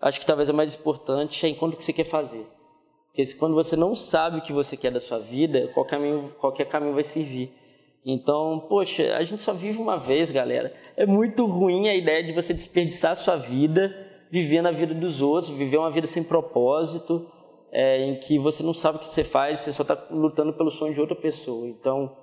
acho 0.00 0.20
que 0.20 0.26
talvez 0.26 0.50
a 0.50 0.52
mais 0.52 0.74
importante, 0.74 1.44
é 1.46 1.48
enquanto 1.48 1.76
que 1.76 1.84
você 1.84 1.92
quer 1.92 2.04
fazer. 2.04 2.46
Porque 3.06 3.34
quando 3.34 3.54
você 3.54 3.76
não 3.76 3.94
sabe 3.94 4.38
o 4.38 4.42
que 4.42 4.52
você 4.52 4.76
quer 4.76 4.90
da 4.90 5.00
sua 5.00 5.18
vida, 5.18 5.68
qualquer 5.68 5.96
caminho, 5.96 6.34
qualquer 6.38 6.66
caminho 6.66 6.94
vai 6.94 7.04
servir. 7.04 7.52
Então, 8.04 8.64
poxa, 8.68 9.16
a 9.16 9.22
gente 9.22 9.42
só 9.42 9.52
vive 9.52 9.80
uma 9.80 9.96
vez, 9.96 10.30
galera. 10.30 10.72
É 10.96 11.04
muito 11.04 11.44
ruim 11.46 11.88
a 11.88 11.94
ideia 11.94 12.22
de 12.22 12.32
você 12.32 12.54
desperdiçar 12.54 13.12
a 13.12 13.16
sua 13.16 13.36
vida 13.36 14.06
vivendo 14.30 14.66
a 14.66 14.70
vida 14.70 14.94
dos 14.94 15.20
outros, 15.20 15.50
viver 15.50 15.78
uma 15.78 15.90
vida 15.90 16.06
sem 16.06 16.22
propósito, 16.22 17.26
é, 17.70 18.04
em 18.04 18.18
que 18.18 18.38
você 18.38 18.62
não 18.62 18.74
sabe 18.74 18.98
o 18.98 19.00
que 19.00 19.06
você 19.06 19.24
faz, 19.24 19.60
você 19.60 19.72
só 19.72 19.82
está 19.82 19.96
lutando 20.10 20.52
pelo 20.52 20.70
sonho 20.70 20.94
de 20.94 21.00
outra 21.00 21.16
pessoa. 21.16 21.66
Então, 21.66 22.16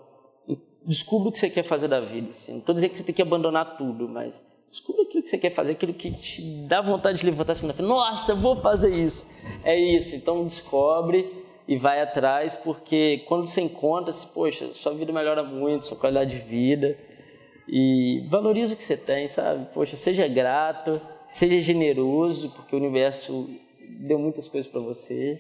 descubra 0.85 1.29
o 1.29 1.31
que 1.31 1.39
você 1.39 1.49
quer 1.49 1.63
fazer 1.63 1.87
da 1.87 1.99
vida. 1.99 2.29
Assim. 2.29 2.53
Não 2.53 2.59
estou 2.59 2.75
dizendo 2.75 2.91
que 2.91 2.97
você 2.97 3.03
tem 3.03 3.15
que 3.15 3.21
abandonar 3.21 3.77
tudo, 3.77 4.07
mas 4.07 4.43
descubra 4.69 5.03
aquilo 5.03 5.23
que 5.23 5.29
você 5.29 5.37
quer 5.37 5.49
fazer, 5.49 5.73
aquilo 5.73 5.93
que 5.93 6.11
te 6.11 6.41
dá 6.67 6.81
vontade 6.81 7.19
de 7.19 7.25
levantar 7.25 7.55
e 7.55 7.81
Nossa, 7.81 8.31
eu 8.31 8.37
vou 8.37 8.55
fazer 8.55 8.93
isso. 8.93 9.25
É 9.63 9.77
isso. 9.77 10.15
Então, 10.15 10.45
descobre 10.45 11.43
e 11.67 11.77
vai 11.77 12.01
atrás, 12.01 12.55
porque 12.55 13.23
quando 13.27 13.45
você 13.45 13.61
encontra, 13.61 14.11
se, 14.11 14.27
poxa, 14.27 14.71
sua 14.71 14.93
vida 14.93 15.11
melhora 15.11 15.43
muito, 15.43 15.85
sua 15.85 15.97
qualidade 15.97 16.37
de 16.37 16.43
vida. 16.43 16.97
E 17.67 18.23
valoriza 18.29 18.75
o 18.75 18.77
que 18.77 18.83
você 18.83 18.95
tem, 18.95 19.27
sabe? 19.27 19.67
Poxa, 19.73 19.95
seja 19.95 20.27
grato, 20.27 21.01
seja 21.27 21.59
generoso, 21.59 22.51
porque 22.51 22.75
o 22.75 22.79
universo 22.79 23.49
deu 23.89 24.19
muitas 24.19 24.47
coisas 24.47 24.69
para 24.69 24.81
você. 24.81 25.39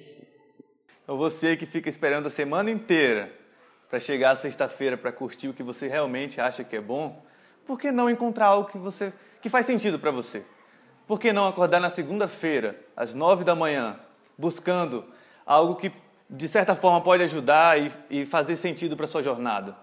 Então 1.03 1.17
você 1.17 1.55
que 1.55 1.65
fica 1.65 1.89
esperando 1.89 2.27
a 2.27 2.29
semana 2.29 2.71
inteira 2.71 3.31
para 3.89 3.99
chegar 3.99 4.31
à 4.31 4.35
sexta-feira 4.35 4.97
para 4.97 5.11
curtir 5.11 5.47
o 5.47 5.53
que 5.53 5.63
você 5.63 5.87
realmente 5.87 6.41
acha 6.41 6.63
que 6.63 6.75
é 6.75 6.81
bom, 6.81 7.23
por 7.65 7.79
que 7.79 7.91
não 7.91 8.09
encontrar 8.09 8.47
algo 8.47 8.69
que 8.69 8.77
você 8.77 9.13
que 9.41 9.49
faz 9.49 9.65
sentido 9.65 9.99
para 9.99 10.11
você? 10.11 10.43
Por 11.07 11.19
que 11.19 11.31
não 11.31 11.47
acordar 11.47 11.79
na 11.79 11.89
segunda-feira, 11.89 12.79
às 12.97 13.13
nove 13.13 13.43
da 13.43 13.53
manhã, 13.53 13.99
buscando 14.37 15.05
algo 15.45 15.75
que 15.75 15.91
de 16.27 16.47
certa 16.47 16.75
forma 16.75 16.99
pode 17.01 17.21
ajudar 17.23 17.79
e, 17.79 17.91
e 18.09 18.25
fazer 18.25 18.55
sentido 18.55 18.97
para 18.97 19.05
sua 19.05 19.21
jornada? 19.21 19.75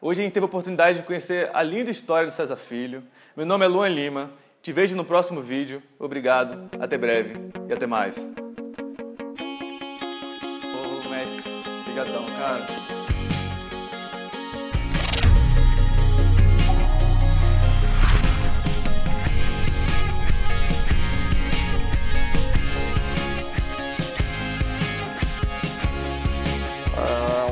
Hoje 0.00 0.20
a 0.20 0.24
gente 0.24 0.34
teve 0.34 0.44
a 0.44 0.46
oportunidade 0.46 0.98
de 0.98 1.04
conhecer 1.04 1.50
a 1.54 1.62
linda 1.62 1.90
história 1.90 2.28
do 2.28 2.32
César 2.32 2.56
Filho. 2.56 3.02
Meu 3.36 3.46
nome 3.46 3.64
é 3.64 3.68
Luan 3.68 3.88
Lima. 3.88 4.30
Te 4.64 4.72
vejo 4.72 4.96
no 4.96 5.04
próximo 5.04 5.42
vídeo. 5.42 5.82
Obrigado, 5.98 6.70
até 6.80 6.96
breve 6.96 7.34
e 7.68 7.72
até 7.74 7.86
mais. 7.86 8.16
Ô 10.72 11.10
mestre, 11.10 11.44
obrigadão, 11.82 12.24
cara. 12.24 12.66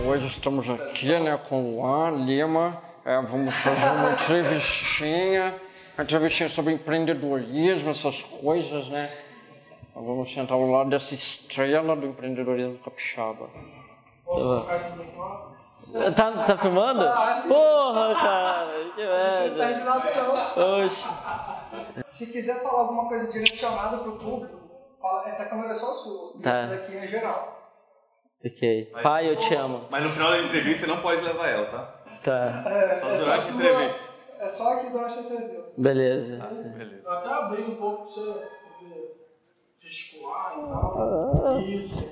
hoje 0.06 0.26
estamos 0.28 0.68
aqui 0.68 1.18
né, 1.18 1.38
com 1.46 1.62
o 1.62 1.76
Luan 1.76 2.24
Lima. 2.24 2.82
É, 3.04 3.20
vamos 3.20 3.54
fazer 3.54 3.90
uma 3.90 4.12
entrevistinha, 4.16 5.54
entrevistinha 5.98 6.48
sobre 6.48 6.72
empreendedorismo, 6.74 7.90
essas 7.90 8.22
coisas, 8.22 8.88
né? 8.88 9.10
Vamos 9.94 10.32
sentar 10.32 10.56
ao 10.56 10.66
lado 10.70 10.90
dessa 10.90 11.14
estrela 11.14 11.94
do 11.94 12.06
empreendedorismo 12.06 12.78
capixaba. 12.78 13.48
Tá, 16.16 16.32
tá 16.46 16.56
filmando? 16.56 17.00
Porra, 17.46 18.14
cara, 18.14 18.68
que 18.96 19.04
merda. 19.04 19.48
Não 19.50 19.56
perde 19.56 19.84
nada 19.84 20.54
não. 20.56 20.86
Oxe. 20.86 21.08
Se 22.06 22.32
quiser 22.32 22.62
falar 22.62 22.80
alguma 22.82 23.08
coisa 23.08 23.30
direcionada 23.30 23.98
pro 23.98 24.12
público, 24.12 24.58
fala, 25.00 25.28
essa 25.28 25.50
câmera 25.50 25.70
é 25.70 25.74
só 25.74 25.92
sua. 25.92 26.40
Tá. 26.42 26.52
Essa 26.52 26.76
daqui 26.76 26.96
é 26.96 27.06
geral. 27.06 27.58
Ok. 28.44 28.90
Pai, 29.02 29.28
eu 29.28 29.36
te 29.36 29.54
amo. 29.54 29.86
Mas 29.90 30.02
no 30.04 30.10
final 30.10 30.30
da 30.30 30.38
entrevista 30.40 30.86
você 30.86 30.92
não 30.92 31.00
pode 31.02 31.20
levar 31.22 31.48
ela, 31.48 31.66
tá? 31.66 32.02
Tá. 32.24 32.64
É, 32.70 32.98
Só 32.98 33.06
é 33.06 33.16
durante 33.18 33.30
a 33.30 33.38
sua- 33.38 33.56
entrevista. 33.66 34.11
É 34.42 34.48
só 34.48 34.72
aqui 34.72 34.90
durante 34.90 35.18
a 35.18 35.22
entrevista. 35.22 35.72
Beleza. 35.78 36.36
Beleza. 36.36 37.00
Eu 37.04 37.12
até 37.12 37.28
abri 37.28 37.62
um 37.62 37.76
pouco 37.76 38.02
pra 38.02 38.12
você 38.12 38.48
poder 38.80 39.14
gesticular 39.78 40.58
e 40.58 40.62
tal. 40.62 41.60
Isso. 41.60 42.10